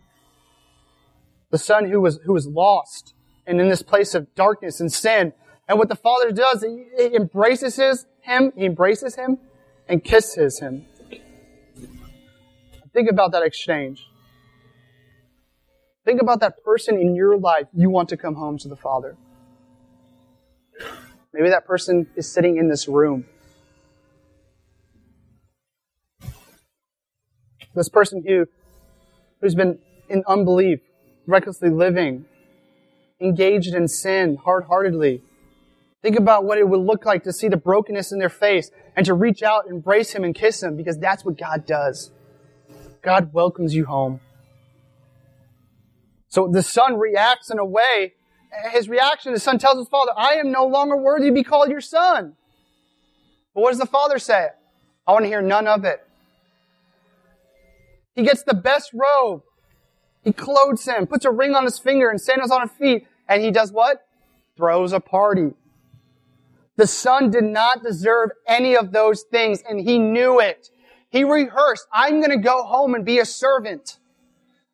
The 1.49 1.57
son 1.57 1.89
who 1.89 2.03
was, 2.03 2.21
who 2.27 2.35
was 2.35 2.47
lost 2.47 3.15
and 3.47 3.59
in 3.59 3.71
this 3.71 3.81
place 3.81 4.15
of 4.15 4.35
darkness 4.35 4.79
and 4.79 4.93
sin. 4.93 5.33
And 5.67 5.79
what 5.79 5.89
the 5.89 5.97
father 5.97 6.33
does, 6.33 6.63
he, 6.63 6.85
he 6.95 7.17
embraces 7.17 7.77
his, 7.77 8.05
him, 8.21 8.53
he 8.55 8.67
embraces 8.67 9.15
him 9.15 9.39
and 9.89 10.05
kisses 10.05 10.59
him. 10.59 10.85
Think 12.93 13.11
about 13.11 13.33
that 13.33 13.43
exchange. 13.43 14.07
Think 16.05 16.21
about 16.21 16.41
that 16.41 16.65
person 16.65 16.99
in 16.99 17.15
your 17.15 17.37
life 17.37 17.67
you 17.73 17.91
want 17.91 18.09
to 18.09 18.17
come 18.17 18.35
home 18.35 18.59
to 18.59 18.69
the 18.69 18.77
Father. 18.77 19.17
Maybe 21.33 21.49
that 21.49 21.65
person 21.65 22.09
is 22.17 22.31
sitting 22.31 22.57
in 22.57 22.69
this 22.69 22.89
room. 22.89 23.25
This 27.75 27.89
person 27.89 28.23
who, 28.27 28.47
who's 29.41 29.55
been 29.55 29.79
in 30.09 30.25
unbelief, 30.27 30.81
recklessly 31.27 31.71
living, 31.71 32.27
engaged 33.21 33.75
in 33.75 33.89
sin 33.89 34.37
hard 34.37 34.65
heartedly. 34.65 35.23
Think 36.03 36.17
about 36.17 36.45
what 36.45 36.59
it 36.59 36.69
would 36.69 36.81
look 36.81 37.07
like 37.07 37.23
to 37.25 37.33
see 37.33 37.49
the 37.49 37.57
brokenness 37.57 38.13
in 38.13 38.19
their 38.19 38.29
face 38.29 38.71
and 38.97 39.07
to 39.07 39.15
reach 39.15 39.43
out, 39.43 39.69
embrace 39.69 40.11
Him, 40.11 40.25
and 40.25 40.35
kiss 40.35 40.63
Him 40.63 40.77
because 40.77 40.99
that's 40.99 41.25
what 41.25 41.39
God 41.39 41.65
does. 41.65 42.11
God 43.01 43.33
welcomes 43.33 43.75
you 43.75 43.87
home. 43.87 44.21
So 46.33 46.49
the 46.49 46.63
son 46.63 46.99
reacts 46.99 47.51
in 47.51 47.59
a 47.59 47.65
way. 47.65 48.15
His 48.71 48.89
reaction, 48.89 49.35
the 49.35 49.39
son 49.39 49.59
tells 49.59 49.77
his 49.77 49.89
father, 49.89 50.13
I 50.17 50.37
am 50.37 50.51
no 50.51 50.65
longer 50.65 50.97
worthy 50.97 51.27
to 51.27 51.33
be 51.35 51.43
called 51.43 51.69
your 51.69 51.83
son. 51.83 52.37
But 53.55 53.61
what 53.61 53.71
does 53.73 53.79
the 53.79 53.85
father 53.85 54.19
say? 54.19 54.49
I 55.07 55.13
want 55.13 55.27
to 55.27 55.29
hear 55.29 55.43
none 55.43 55.67
of 55.67 55.85
it. 55.85 56.03
He 58.15 58.23
gets 58.23 58.45
the 58.45 58.55
best 58.55 58.93
robe. 58.95 59.43
He 60.25 60.33
clothes 60.33 60.87
him, 60.87 61.07
puts 61.07 61.27
a 61.27 61.31
ring 61.31 61.55
on 61.55 61.65
his 61.65 61.79
finger 61.79 62.09
and 62.09 62.19
sandals 62.19 62.51
on 62.51 62.63
his 62.63 62.71
feet, 62.79 63.07
and 63.29 63.43
he 63.43 63.51
does 63.51 63.71
what? 63.71 63.99
Throws 64.57 64.95
a 64.95 65.01
party. 65.01 65.51
The 66.79 66.87
son 66.87 67.31
did 67.31 67.45
not 67.45 67.83
deserve 67.83 68.31
any 68.49 68.75
of 68.75 68.93
those 68.93 69.23
things, 69.31 69.63
and 69.69 69.79
he 69.79 69.99
knew 69.99 70.41
it. 70.41 70.71
He 71.11 71.25
rehearsed, 71.25 71.87
I'm 71.93 72.21
going 72.21 72.31
to 72.31 72.39
go 72.39 72.63
home 72.63 72.95
and 72.95 73.05
be 73.05 73.19
a 73.19 73.27
servant. 73.27 73.99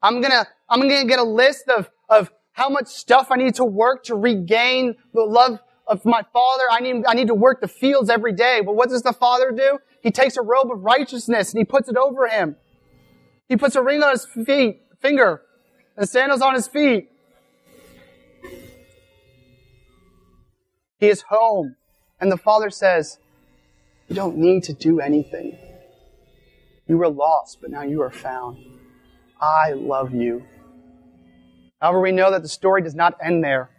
I'm 0.01 0.21
going 0.21 0.31
to, 0.31 0.47
I'm 0.69 0.81
going 0.81 0.91
to 0.91 1.07
get 1.07 1.19
a 1.19 1.25
list 1.25 1.69
of, 1.69 1.89
of 2.09 2.31
how 2.53 2.69
much 2.69 2.89
stuff 2.89 3.29
I 3.31 3.37
need 3.37 3.55
to 3.57 3.65
work 3.65 4.05
to 4.05 4.15
regain 4.15 4.97
the 5.15 5.23
love 5.23 5.61
of 5.87 6.05
my 6.05 6.23
father. 6.33 6.65
I 6.71 6.81
need, 6.81 7.05
I 7.07 7.15
need 7.15 7.29
to 7.29 7.35
work 7.35 7.61
the 7.61 7.69
fields 7.69 8.11
every 8.11 8.33
day. 8.33 8.61
But 8.65 8.75
what 8.75 8.91
does 8.91 9.03
the 9.03 9.13
father 9.13 9.51
do? 9.51 9.79
He 10.03 10.11
takes 10.11 10.37
a 10.37 10.43
robe 10.43 10.71
of 10.71 10.83
righteousness 10.83 11.53
and 11.53 11.59
he 11.59 11.65
puts 11.65 11.89
it 11.89 11.97
over 11.97 12.27
him. 12.29 12.57
He 13.49 13.57
puts 13.57 13.77
a 13.77 13.83
ring 13.83 14.03
on 14.03 14.11
his 14.11 14.27
feet, 14.27 14.83
finger, 15.01 15.43
and 15.97 16.09
sandals 16.09 16.43
on 16.43 16.55
his 16.55 16.69
feet. 16.69 17.11
He 20.99 21.09
is 21.09 21.23
home. 21.23 21.77
And 22.21 22.31
the 22.31 22.37
father 22.37 22.71
says, 22.71 23.19
you 24.09 24.17
don't 24.17 24.37
need 24.37 24.65
to 24.65 24.73
do 24.73 25.01
anything. 25.01 25.57
You 26.87 26.99
were 26.99 27.09
lost, 27.09 27.59
but 27.61 27.71
now 27.71 27.83
you 27.83 28.03
are 28.03 28.11
found. 28.11 28.59
I 29.41 29.73
love 29.73 30.13
you. 30.13 30.45
However, 31.81 32.01
we 32.01 32.13
know 32.13 32.31
that 32.31 32.43
the 32.43 32.49
story 32.49 32.83
does 32.83 32.95
not 32.95 33.15
end 33.23 33.45
there. 33.45 33.71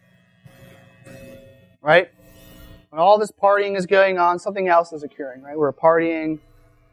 Right? 1.81 2.09
When 2.89 2.99
all 2.99 3.19
this 3.19 3.31
partying 3.31 3.77
is 3.77 3.85
going 3.85 4.17
on, 4.17 4.39
something 4.39 4.67
else 4.67 4.91
is 4.93 5.03
occurring, 5.03 5.43
right? 5.43 5.57
We're 5.57 5.71
partying 5.73 6.39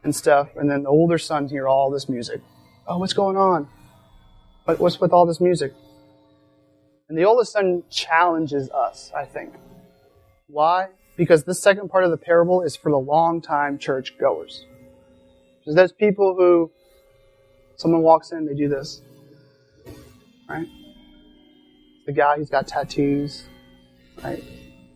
and 0.03 0.15
stuff, 0.15 0.49
and 0.55 0.69
then 0.69 0.83
the 0.83 0.89
older 0.89 1.17
sons 1.17 1.51
hear 1.51 1.67
all 1.67 1.89
this 1.89 2.07
music. 2.07 2.41
Oh, 2.87 2.97
what's 2.99 3.13
going 3.13 3.35
on? 3.35 3.67
What's 4.65 4.99
with 4.99 5.11
all 5.11 5.25
this 5.25 5.41
music? 5.41 5.73
And 7.09 7.17
the 7.17 7.23
oldest 7.23 7.53
son 7.53 7.83
challenges 7.89 8.69
us, 8.69 9.11
I 9.15 9.25
think. 9.25 9.53
Why? 10.47 10.89
Because 11.15 11.45
this 11.45 11.61
second 11.61 11.89
part 11.89 12.03
of 12.03 12.11
the 12.11 12.17
parable 12.17 12.61
is 12.61 12.75
for 12.75 12.91
the 12.91 12.97
long 12.97 13.41
time 13.41 13.79
church 13.79 14.17
goers. 14.19 14.65
Because 15.59 15.75
those 15.75 15.91
people 15.93 16.35
who 16.37 16.69
someone 17.77 18.01
walks 18.01 18.31
in, 18.31 18.45
they 18.45 18.53
do 18.53 18.67
this. 18.67 19.01
Right? 20.49 20.67
The 22.07 22.13
guy 22.13 22.37
who's 22.37 22.49
got 22.49 22.67
tattoos. 22.67 23.43
Right? 24.23 24.43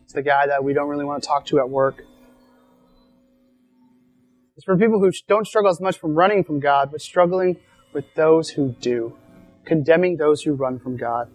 It's 0.02 0.14
the 0.14 0.22
guy 0.22 0.46
that 0.46 0.64
we 0.64 0.72
don't 0.72 0.88
really 0.88 1.04
want 1.04 1.22
to 1.22 1.26
talk 1.28 1.44
to 1.46 1.58
at 1.58 1.68
work. 1.68 2.02
It's 4.56 4.64
for 4.64 4.76
people 4.78 4.98
who 4.98 5.12
don't 5.28 5.46
struggle 5.46 5.70
as 5.70 5.80
much 5.80 5.98
from 5.98 6.14
running 6.14 6.42
from 6.42 6.58
God, 6.58 6.90
but 6.90 7.02
struggling 7.02 7.58
with 7.92 8.06
those 8.14 8.48
who 8.50 8.74
do, 8.80 9.14
condemning 9.66 10.16
those 10.16 10.42
who 10.42 10.54
run 10.54 10.78
from 10.78 10.96
God. 10.96 11.30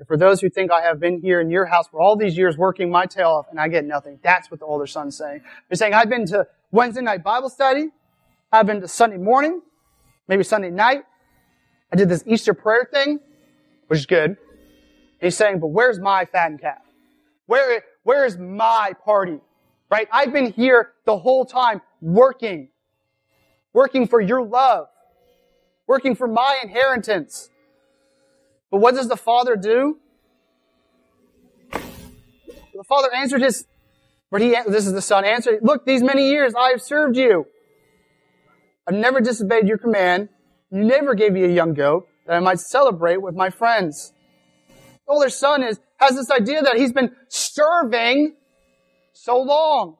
And 0.00 0.08
for 0.08 0.16
those 0.16 0.40
who 0.40 0.50
think 0.50 0.72
I 0.72 0.82
have 0.82 0.98
been 0.98 1.20
here 1.20 1.40
in 1.40 1.48
your 1.48 1.66
house 1.66 1.86
for 1.86 2.00
all 2.00 2.16
these 2.16 2.36
years 2.36 2.56
working 2.58 2.90
my 2.90 3.06
tail 3.06 3.28
off 3.28 3.46
and 3.50 3.60
I 3.60 3.68
get 3.68 3.84
nothing, 3.84 4.18
that's 4.24 4.50
what 4.50 4.58
the 4.58 4.66
older 4.66 4.86
son's 4.86 5.16
saying. 5.16 5.42
They're 5.68 5.76
saying, 5.76 5.94
I've 5.94 6.08
been 6.08 6.26
to 6.26 6.48
Wednesday 6.72 7.02
night 7.02 7.22
Bible 7.22 7.50
study. 7.50 7.90
I've 8.50 8.66
been 8.66 8.80
to 8.80 8.88
Sunday 8.88 9.18
morning, 9.18 9.62
maybe 10.26 10.42
Sunday 10.42 10.70
night. 10.70 11.04
I 11.92 11.96
did 11.96 12.08
this 12.08 12.24
Easter 12.26 12.54
prayer 12.54 12.88
thing, 12.90 13.20
which 13.88 14.00
is 14.00 14.06
good. 14.06 14.36
He's 15.20 15.36
saying, 15.36 15.60
but 15.60 15.68
where's 15.68 16.00
my 16.00 16.24
fattened 16.24 16.60
calf? 16.60 16.82
Where, 17.46 17.82
where 18.02 18.24
is 18.24 18.38
my 18.38 18.94
party? 19.04 19.40
Right? 19.90 20.08
I've 20.10 20.32
been 20.32 20.52
here 20.52 20.92
the 21.04 21.18
whole 21.18 21.44
time 21.44 21.82
working, 22.00 22.68
working 23.74 24.08
for 24.08 24.20
your 24.20 24.42
love, 24.42 24.86
working 25.86 26.14
for 26.14 26.26
my 26.26 26.58
inheritance. 26.62 27.50
But 28.70 28.78
what 28.78 28.94
does 28.94 29.08
the 29.08 29.16
father 29.16 29.54
do? 29.54 29.98
The 31.72 32.84
father 32.88 33.12
answered 33.14 33.42
his 33.42 33.66
but 34.32 34.40
he, 34.40 34.56
this 34.66 34.86
is 34.86 34.94
the 34.94 35.02
son 35.02 35.26
answered, 35.26 35.58
look, 35.60 35.84
these 35.84 36.02
many 36.02 36.30
years 36.30 36.54
I 36.54 36.70
have 36.70 36.80
served 36.80 37.18
you. 37.18 37.46
I've 38.88 38.94
never 38.94 39.20
disobeyed 39.20 39.68
your 39.68 39.76
command. 39.76 40.30
You 40.72 40.84
never 40.84 41.14
gave 41.14 41.32
me 41.32 41.44
a 41.44 41.48
young 41.48 41.74
goat 41.74 42.08
that 42.26 42.34
I 42.34 42.40
might 42.40 42.58
celebrate 42.58 43.20
with 43.20 43.34
my 43.34 43.50
friends. 43.50 44.14
The 45.06 45.12
older 45.12 45.28
son 45.28 45.62
is, 45.62 45.78
has 45.98 46.16
this 46.16 46.30
idea 46.30 46.62
that 46.62 46.76
he's 46.76 46.92
been 46.92 47.14
serving 47.28 48.36
so 49.12 49.38
long, 49.38 49.96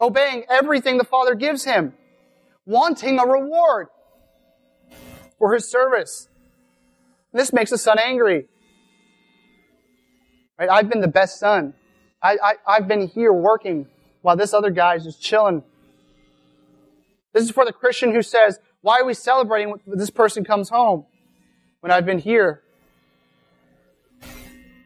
obeying 0.00 0.44
everything 0.48 0.96
the 0.96 1.04
father 1.04 1.34
gives 1.34 1.64
him, 1.64 1.92
wanting 2.64 3.18
a 3.18 3.26
reward 3.26 3.88
for 5.38 5.52
his 5.52 5.70
service. 5.70 6.28
This 7.34 7.52
makes 7.52 7.70
the 7.70 7.78
son 7.78 7.98
angry. 7.98 8.46
Right? 10.58 10.70
I've 10.70 10.88
been 10.88 11.02
the 11.02 11.08
best 11.08 11.38
son. 11.38 11.74
I, 12.22 12.38
I, 12.42 12.54
I've 12.66 12.88
been 12.88 13.08
here 13.08 13.34
working 13.34 13.86
while 14.22 14.36
this 14.36 14.54
other 14.54 14.70
guy 14.70 14.94
is 14.94 15.04
just 15.04 15.20
chilling. 15.20 15.62
This 17.34 17.44
is 17.44 17.50
for 17.50 17.66
the 17.66 17.72
Christian 17.72 18.14
who 18.14 18.22
says, 18.22 18.58
why 18.86 19.00
are 19.00 19.04
we 19.04 19.14
celebrating 19.14 19.74
when 19.84 19.98
this 19.98 20.10
person 20.10 20.44
comes 20.44 20.68
home 20.68 21.06
when 21.80 21.90
I've 21.90 22.06
been 22.06 22.20
here? 22.20 22.62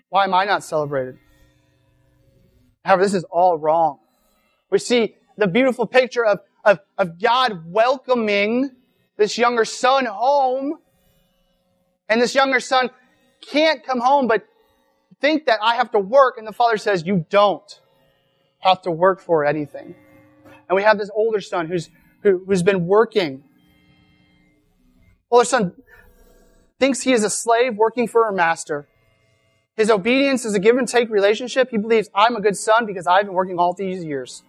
Why 0.09 0.25
am 0.25 0.33
I 0.33 0.47
not 0.47 0.65
celebrated? 0.65 1.19
However, 2.83 3.03
this 3.03 3.13
is 3.13 3.25
all 3.25 3.59
wrong. 3.59 3.99
We 4.71 4.79
see 4.79 5.17
the 5.37 5.47
beautiful 5.47 5.87
picture 5.87 6.25
of, 6.25 6.39
of, 6.65 6.79
of 6.97 7.21
God 7.21 7.65
welcoming 7.67 8.71
this 9.19 9.37
younger 9.37 9.67
son 9.67 10.07
home. 10.07 10.79
And 12.09 12.23
this 12.23 12.35
younger 12.35 12.59
son 12.59 12.89
can't 13.43 13.85
come 13.85 14.01
home, 14.01 14.29
but 14.29 14.47
think 15.21 15.45
that 15.45 15.59
I 15.63 15.75
have 15.75 15.91
to 15.91 15.99
work, 15.99 16.39
and 16.39 16.47
the 16.47 16.55
father 16.55 16.79
says, 16.79 17.05
You 17.05 17.27
don't 17.29 17.81
have 18.61 18.81
to 18.83 18.91
work 18.91 19.21
for 19.21 19.45
anything. 19.45 19.95
And 20.71 20.75
we 20.75 20.85
have 20.85 20.97
this 20.97 21.11
older 21.15 21.43
son 21.43 21.67
who's, 21.67 21.91
who, 22.23 22.43
who's 22.47 22.63
been 22.63 22.87
working. 22.87 23.45
Oh, 25.31 25.37
Older 25.37 25.45
son 25.45 25.73
thinks 26.79 27.03
he 27.03 27.13
is 27.13 27.23
a 27.23 27.31
slave 27.31 27.77
working 27.77 28.09
for 28.09 28.29
a 28.29 28.33
master. 28.33 28.89
His 29.77 29.91
obedience 29.91 30.45
is 30.45 30.55
a 30.55 30.59
give 30.59 30.77
and 30.77 30.89
take 30.89 31.09
relationship. 31.09 31.71
He 31.71 31.79
believes, 31.79 32.11
I'm 32.15 32.37
a 32.37 32.41
good 32.41 32.57
son 32.57 32.85
because 32.85 33.07
I've 33.07 33.27
been 33.27 33.35
working 33.35 33.59
all 33.59 33.73
these 33.73 34.05
years. 34.05 34.43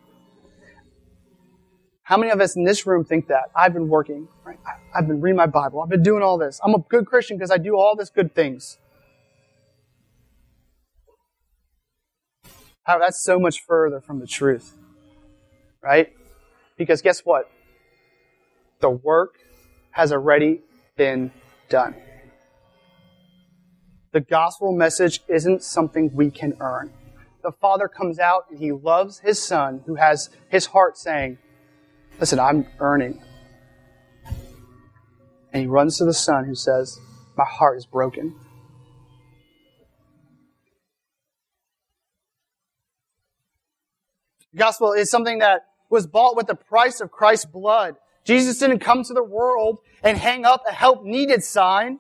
How 2.03 2.17
many 2.17 2.31
of 2.31 2.41
us 2.41 2.55
in 2.55 2.63
this 2.63 2.85
room 2.85 3.05
think 3.05 3.27
that? 3.27 3.51
I've 3.55 3.73
been 3.73 3.87
working, 3.87 4.27
right? 4.43 4.57
I've 4.93 5.07
been 5.07 5.21
reading 5.21 5.37
my 5.37 5.45
Bible. 5.45 5.81
I've 5.81 5.89
been 5.89 6.03
doing 6.03 6.23
all 6.23 6.37
this. 6.37 6.59
I'm 6.63 6.73
a 6.73 6.79
good 6.79 7.05
Christian 7.05 7.37
because 7.37 7.51
I 7.51 7.57
do 7.57 7.77
all 7.77 7.95
this 7.95 8.09
good 8.09 8.33
things. 8.33 8.77
How 12.83 12.97
that's 12.97 13.23
so 13.23 13.39
much 13.39 13.61
further 13.61 14.01
from 14.01 14.19
the 14.19 14.27
truth. 14.27 14.77
Right? 15.81 16.11
Because 16.75 17.01
guess 17.01 17.21
what? 17.21 17.49
The 18.79 18.89
work 18.89 19.35
has 19.91 20.11
already 20.11 20.61
been 20.95 21.31
done. 21.69 21.95
The 24.11 24.21
gospel 24.21 24.73
message 24.73 25.21
isn't 25.27 25.63
something 25.63 26.11
we 26.13 26.29
can 26.29 26.57
earn. 26.59 26.91
The 27.43 27.51
Father 27.51 27.87
comes 27.87 28.19
out 28.19 28.45
and 28.49 28.59
he 28.59 28.71
loves 28.71 29.19
his 29.19 29.41
Son 29.41 29.81
who 29.85 29.95
has 29.95 30.29
his 30.49 30.67
heart 30.67 30.97
saying, 30.97 31.37
Listen, 32.19 32.39
I'm 32.39 32.67
earning. 32.79 33.21
And 35.53 35.61
he 35.61 35.67
runs 35.67 35.97
to 35.97 36.05
the 36.05 36.13
Son 36.13 36.45
who 36.45 36.55
says, 36.55 36.99
My 37.37 37.45
heart 37.45 37.77
is 37.77 37.85
broken. 37.85 38.35
The 44.51 44.57
gospel 44.57 44.91
is 44.91 45.09
something 45.09 45.39
that 45.39 45.61
was 45.89 46.05
bought 46.05 46.35
with 46.35 46.47
the 46.47 46.55
price 46.55 46.99
of 46.99 47.11
Christ's 47.11 47.45
blood. 47.45 47.95
Jesus 48.23 48.57
didn't 48.57 48.79
come 48.79 49.03
to 49.03 49.13
the 49.13 49.23
world 49.23 49.79
and 50.03 50.17
hang 50.17 50.45
up 50.45 50.63
a 50.67 50.71
help 50.71 51.03
needed 51.03 51.43
sign, 51.43 51.99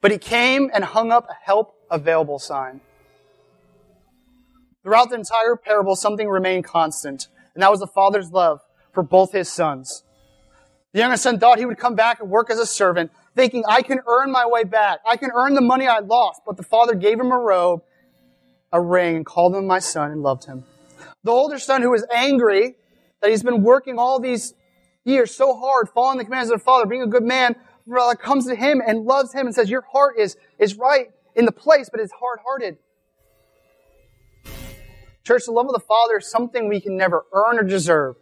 but 0.00 0.10
he 0.10 0.18
came 0.18 0.70
and 0.74 0.84
hung 0.84 1.12
up 1.12 1.26
a 1.28 1.34
help 1.44 1.74
available 1.90 2.38
sign. 2.38 2.80
Throughout 4.82 5.10
the 5.10 5.16
entire 5.16 5.56
parable, 5.56 5.94
something 5.94 6.28
remained 6.28 6.64
constant, 6.64 7.28
and 7.54 7.62
that 7.62 7.70
was 7.70 7.80
the 7.80 7.86
father's 7.86 8.32
love 8.32 8.60
for 8.92 9.02
both 9.02 9.32
his 9.32 9.50
sons. 9.50 10.02
The 10.92 10.98
younger 10.98 11.16
son 11.16 11.38
thought 11.38 11.58
he 11.58 11.64
would 11.64 11.78
come 11.78 11.94
back 11.94 12.20
and 12.20 12.28
work 12.28 12.50
as 12.50 12.58
a 12.58 12.66
servant, 12.66 13.10
thinking, 13.34 13.64
I 13.66 13.82
can 13.82 14.00
earn 14.06 14.30
my 14.30 14.46
way 14.46 14.64
back. 14.64 14.98
I 15.08 15.16
can 15.16 15.30
earn 15.34 15.54
the 15.54 15.62
money 15.62 15.86
I 15.86 16.00
lost. 16.00 16.42
But 16.46 16.58
the 16.58 16.62
father 16.62 16.94
gave 16.94 17.18
him 17.18 17.32
a 17.32 17.38
robe, 17.38 17.82
a 18.72 18.80
ring, 18.80 19.16
and 19.16 19.26
called 19.26 19.54
him 19.54 19.66
my 19.66 19.78
son 19.78 20.10
and 20.10 20.22
loved 20.22 20.44
him. 20.44 20.64
The 21.24 21.30
older 21.30 21.58
son 21.58 21.80
who 21.80 21.90
was 21.90 22.04
angry 22.12 22.74
that 23.20 23.30
he's 23.30 23.42
been 23.42 23.62
working 23.62 23.98
all 23.98 24.20
these 24.20 24.52
years 25.04 25.34
so 25.34 25.56
hard, 25.56 25.88
following 25.88 26.18
the 26.18 26.24
commands 26.24 26.50
of 26.50 26.58
the 26.58 26.64
father, 26.64 26.86
being 26.86 27.02
a 27.02 27.06
good 27.06 27.24
man, 27.24 27.56
comes 28.20 28.46
to 28.46 28.54
him 28.54 28.80
and 28.86 29.04
loves 29.04 29.32
him 29.32 29.46
and 29.46 29.54
says, 29.54 29.68
your 29.68 29.84
heart 29.92 30.18
is, 30.18 30.36
is 30.58 30.76
right 30.76 31.10
in 31.34 31.44
the 31.44 31.52
place, 31.52 31.88
but 31.90 32.00
it's 32.00 32.12
hard-hearted. 32.12 32.76
Church, 35.24 35.44
the 35.46 35.52
love 35.52 35.66
of 35.66 35.72
the 35.72 35.80
Father 35.80 36.18
is 36.18 36.28
something 36.28 36.68
we 36.68 36.80
can 36.80 36.96
never 36.96 37.24
earn 37.32 37.58
or 37.58 37.62
deserve. 37.62 38.16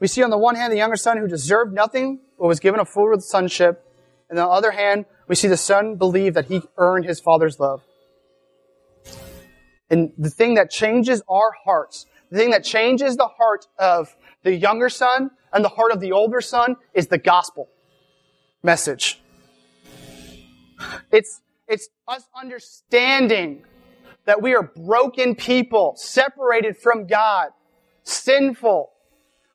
We 0.00 0.08
see 0.08 0.22
on 0.24 0.30
the 0.30 0.38
one 0.38 0.56
hand 0.56 0.72
the 0.72 0.76
younger 0.76 0.96
son 0.96 1.16
who 1.18 1.28
deserved 1.28 1.72
nothing, 1.72 2.20
but 2.38 2.48
was 2.48 2.58
given 2.58 2.80
a 2.80 2.84
full 2.84 3.18
sonship. 3.20 3.86
And 4.28 4.38
on 4.38 4.48
the 4.48 4.52
other 4.52 4.72
hand, 4.72 5.04
we 5.28 5.36
see 5.36 5.46
the 5.46 5.56
son 5.56 5.94
believe 5.94 6.34
that 6.34 6.46
he 6.46 6.62
earned 6.76 7.04
his 7.04 7.20
father's 7.20 7.60
love. 7.60 7.82
And 9.88 10.12
the 10.18 10.30
thing 10.30 10.54
that 10.54 10.70
changes 10.70 11.22
our 11.28 11.52
hearts, 11.64 12.06
the 12.30 12.38
thing 12.38 12.50
that 12.50 12.64
changes 12.64 13.16
the 13.16 13.28
heart 13.28 13.66
of 13.78 14.16
the 14.42 14.54
younger 14.54 14.88
son 14.88 15.30
and 15.52 15.64
the 15.64 15.68
heart 15.68 15.92
of 15.92 16.00
the 16.00 16.12
older 16.12 16.40
son 16.40 16.76
is 16.94 17.08
the 17.08 17.18
gospel 17.18 17.68
message. 18.62 19.20
It's, 21.10 21.40
it's 21.68 21.88
us 22.08 22.24
understanding 22.34 23.64
that 24.24 24.40
we 24.40 24.54
are 24.54 24.62
broken 24.62 25.34
people, 25.34 25.94
separated 25.96 26.76
from 26.76 27.06
God, 27.06 27.50
sinful, 28.04 28.90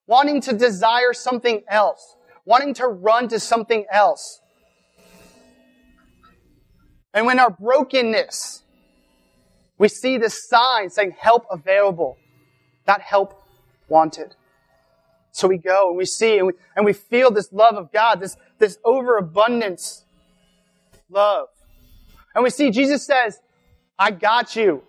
wanting 0.07 0.41
to 0.41 0.53
desire 0.53 1.13
something 1.13 1.63
else, 1.69 2.15
wanting 2.45 2.73
to 2.75 2.87
run 2.87 3.27
to 3.29 3.39
something 3.39 3.85
else. 3.91 4.41
And 7.13 7.25
when 7.25 7.39
our 7.39 7.49
brokenness, 7.49 8.63
we 9.77 9.87
see 9.87 10.17
this 10.17 10.47
sign 10.47 10.89
saying 10.89 11.15
help 11.17 11.45
available, 11.49 12.17
not 12.87 13.01
help 13.01 13.41
wanted. 13.87 14.35
So 15.37 15.47
we 15.47 15.59
go 15.59 15.89
and 15.89 15.97
we 15.99 16.05
see 16.05 16.39
and 16.39 16.47
we, 16.47 16.53
and 16.75 16.83
we 16.83 16.93
feel 16.93 17.29
this 17.29 17.53
love 17.53 17.75
of 17.75 17.91
God, 17.91 18.19
this, 18.19 18.37
this 18.57 18.79
overabundance 18.83 20.03
love. 21.11 21.49
And 22.33 22.43
we 22.43 22.49
see 22.49 22.71
Jesus 22.71 23.05
says, 23.05 23.39
I 23.99 24.09
got 24.09 24.55
you. 24.55 24.81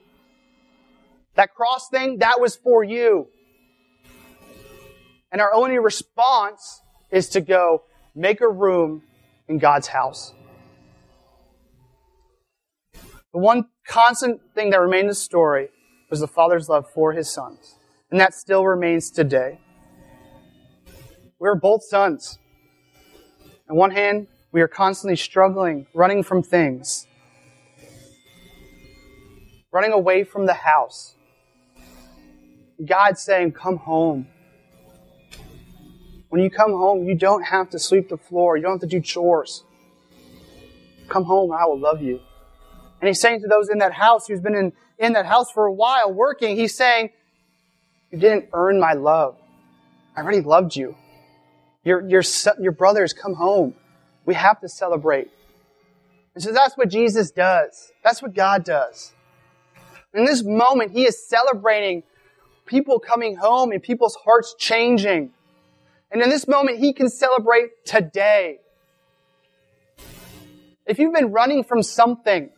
That 1.34 1.54
cross 1.54 1.90
thing, 1.90 2.20
that 2.20 2.40
was 2.40 2.56
for 2.56 2.82
you. 2.82 3.26
And 5.30 5.42
our 5.42 5.52
only 5.52 5.78
response 5.78 6.80
is 7.10 7.28
to 7.30 7.42
go 7.42 7.82
make 8.14 8.40
a 8.40 8.48
room 8.48 9.02
in 9.48 9.58
God's 9.58 9.88
house. 9.88 10.32
The 12.94 13.38
one 13.38 13.66
constant 13.86 14.40
thing 14.54 14.70
that 14.70 14.80
remained 14.80 15.02
in 15.02 15.08
the 15.08 15.14
story 15.14 15.68
was 16.08 16.20
the 16.20 16.26
father's 16.26 16.70
love 16.70 16.88
for 16.90 17.12
his 17.12 17.30
sons. 17.30 17.74
And 18.10 18.18
that 18.18 18.32
still 18.32 18.64
remains 18.64 19.10
today. 19.10 19.58
We're 21.38 21.54
both 21.54 21.84
sons. 21.84 22.38
On 23.70 23.76
one 23.76 23.92
hand, 23.92 24.26
we 24.50 24.60
are 24.60 24.68
constantly 24.68 25.16
struggling, 25.16 25.86
running 25.94 26.22
from 26.22 26.42
things, 26.42 27.06
running 29.70 29.92
away 29.92 30.24
from 30.24 30.46
the 30.46 30.54
house. 30.54 31.14
God 32.84 33.18
saying, 33.18 33.52
Come 33.52 33.76
home. 33.76 34.26
When 36.28 36.42
you 36.42 36.50
come 36.50 36.72
home, 36.72 37.04
you 37.04 37.14
don't 37.14 37.42
have 37.42 37.70
to 37.70 37.78
sweep 37.78 38.08
the 38.08 38.18
floor. 38.18 38.56
You 38.56 38.62
don't 38.62 38.72
have 38.72 38.80
to 38.80 38.86
do 38.86 39.00
chores. 39.00 39.62
Come 41.08 41.24
home, 41.24 41.52
I 41.52 41.64
will 41.64 41.78
love 41.78 42.02
you. 42.02 42.20
And 43.00 43.08
he's 43.08 43.20
saying 43.20 43.40
to 43.42 43.48
those 43.48 43.68
in 43.70 43.78
that 43.78 43.92
house 43.92 44.26
who's 44.26 44.40
been 44.40 44.54
in, 44.54 44.72
in 44.98 45.12
that 45.12 45.24
house 45.24 45.50
for 45.52 45.66
a 45.66 45.72
while 45.72 46.12
working, 46.12 46.56
he's 46.56 46.74
saying, 46.74 47.10
You 48.10 48.18
didn't 48.18 48.48
earn 48.52 48.80
my 48.80 48.94
love. 48.94 49.36
I 50.16 50.22
already 50.22 50.40
loved 50.40 50.74
you. 50.74 50.96
Your, 51.84 52.06
your, 52.08 52.22
your 52.60 52.72
brothers 52.72 53.12
come 53.12 53.34
home. 53.34 53.74
We 54.24 54.34
have 54.34 54.60
to 54.60 54.68
celebrate. 54.68 55.30
And 56.34 56.42
so 56.42 56.52
that's 56.52 56.76
what 56.76 56.88
Jesus 56.88 57.30
does. 57.30 57.92
That's 58.04 58.22
what 58.22 58.34
God 58.34 58.64
does. 58.64 59.12
In 60.14 60.24
this 60.24 60.42
moment, 60.42 60.92
he 60.92 61.04
is 61.04 61.28
celebrating 61.28 62.02
people 62.66 62.98
coming 62.98 63.36
home 63.36 63.72
and 63.72 63.82
people's 63.82 64.16
hearts 64.24 64.54
changing. 64.58 65.30
And 66.10 66.22
in 66.22 66.30
this 66.30 66.46
moment, 66.48 66.78
he 66.78 66.92
can 66.92 67.08
celebrate 67.08 67.84
today. 67.84 68.58
If 70.86 70.98
you've 70.98 71.12
been 71.12 71.32
running 71.32 71.64
from 71.64 71.82
something 71.82 72.50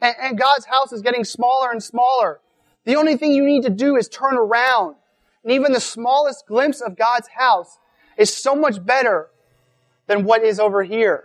and, 0.00 0.14
and, 0.20 0.38
God's 0.38 0.66
house 0.66 0.92
is 0.92 1.02
getting 1.02 1.24
smaller 1.24 1.72
and 1.72 1.82
smaller, 1.82 2.40
the 2.84 2.96
only 2.96 3.16
thing 3.16 3.32
you 3.32 3.44
need 3.44 3.62
to 3.62 3.70
do 3.70 3.96
is 3.96 4.08
turn 4.08 4.36
around. 4.36 4.96
And 5.42 5.52
even 5.52 5.72
the 5.72 5.80
smallest 5.80 6.46
glimpse 6.46 6.80
of 6.80 6.96
God's 6.96 7.28
house 7.28 7.78
is 8.16 8.34
so 8.34 8.54
much 8.54 8.84
better 8.84 9.28
than 10.06 10.24
what 10.24 10.42
is 10.42 10.60
over 10.60 10.82
here. 10.82 11.24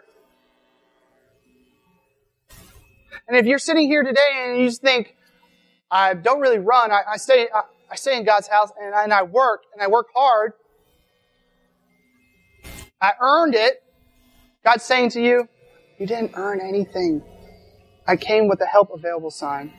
And 3.27 3.37
if 3.37 3.45
you're 3.45 3.59
sitting 3.59 3.87
here 3.87 4.03
today 4.03 4.45
and 4.45 4.59
you 4.59 4.67
just 4.67 4.81
think, 4.81 5.15
I 5.91 6.13
don't 6.13 6.41
really 6.41 6.57
run, 6.57 6.91
I, 6.91 7.01
I 7.13 7.17
stay, 7.17 7.47
I, 7.53 7.61
I, 7.91 7.95
stay 7.95 8.17
in 8.17 8.23
God's 8.23 8.47
house 8.47 8.71
and 8.81 8.93
I, 8.93 9.03
and 9.03 9.13
I 9.13 9.23
work 9.23 9.63
and 9.73 9.81
I 9.81 9.87
work 9.87 10.07
hard, 10.15 10.53
I 13.01 13.11
earned 13.21 13.55
it. 13.55 13.83
God's 14.65 14.83
saying 14.83 15.11
to 15.11 15.21
you, 15.21 15.47
you 15.99 16.07
didn't 16.07 16.31
earn 16.35 16.59
anything. 16.59 17.21
I 18.07 18.15
came 18.15 18.47
with 18.47 18.59
the 18.59 18.65
help 18.65 18.89
available 18.91 19.31
sign. 19.31 19.73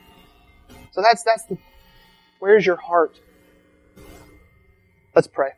So 0.91 1.01
that's, 1.01 1.23
that's 1.23 1.45
the, 1.45 1.57
where's 2.39 2.65
your 2.65 2.77
heart? 2.77 3.19
Let's 5.13 5.27
pray. 5.27 5.51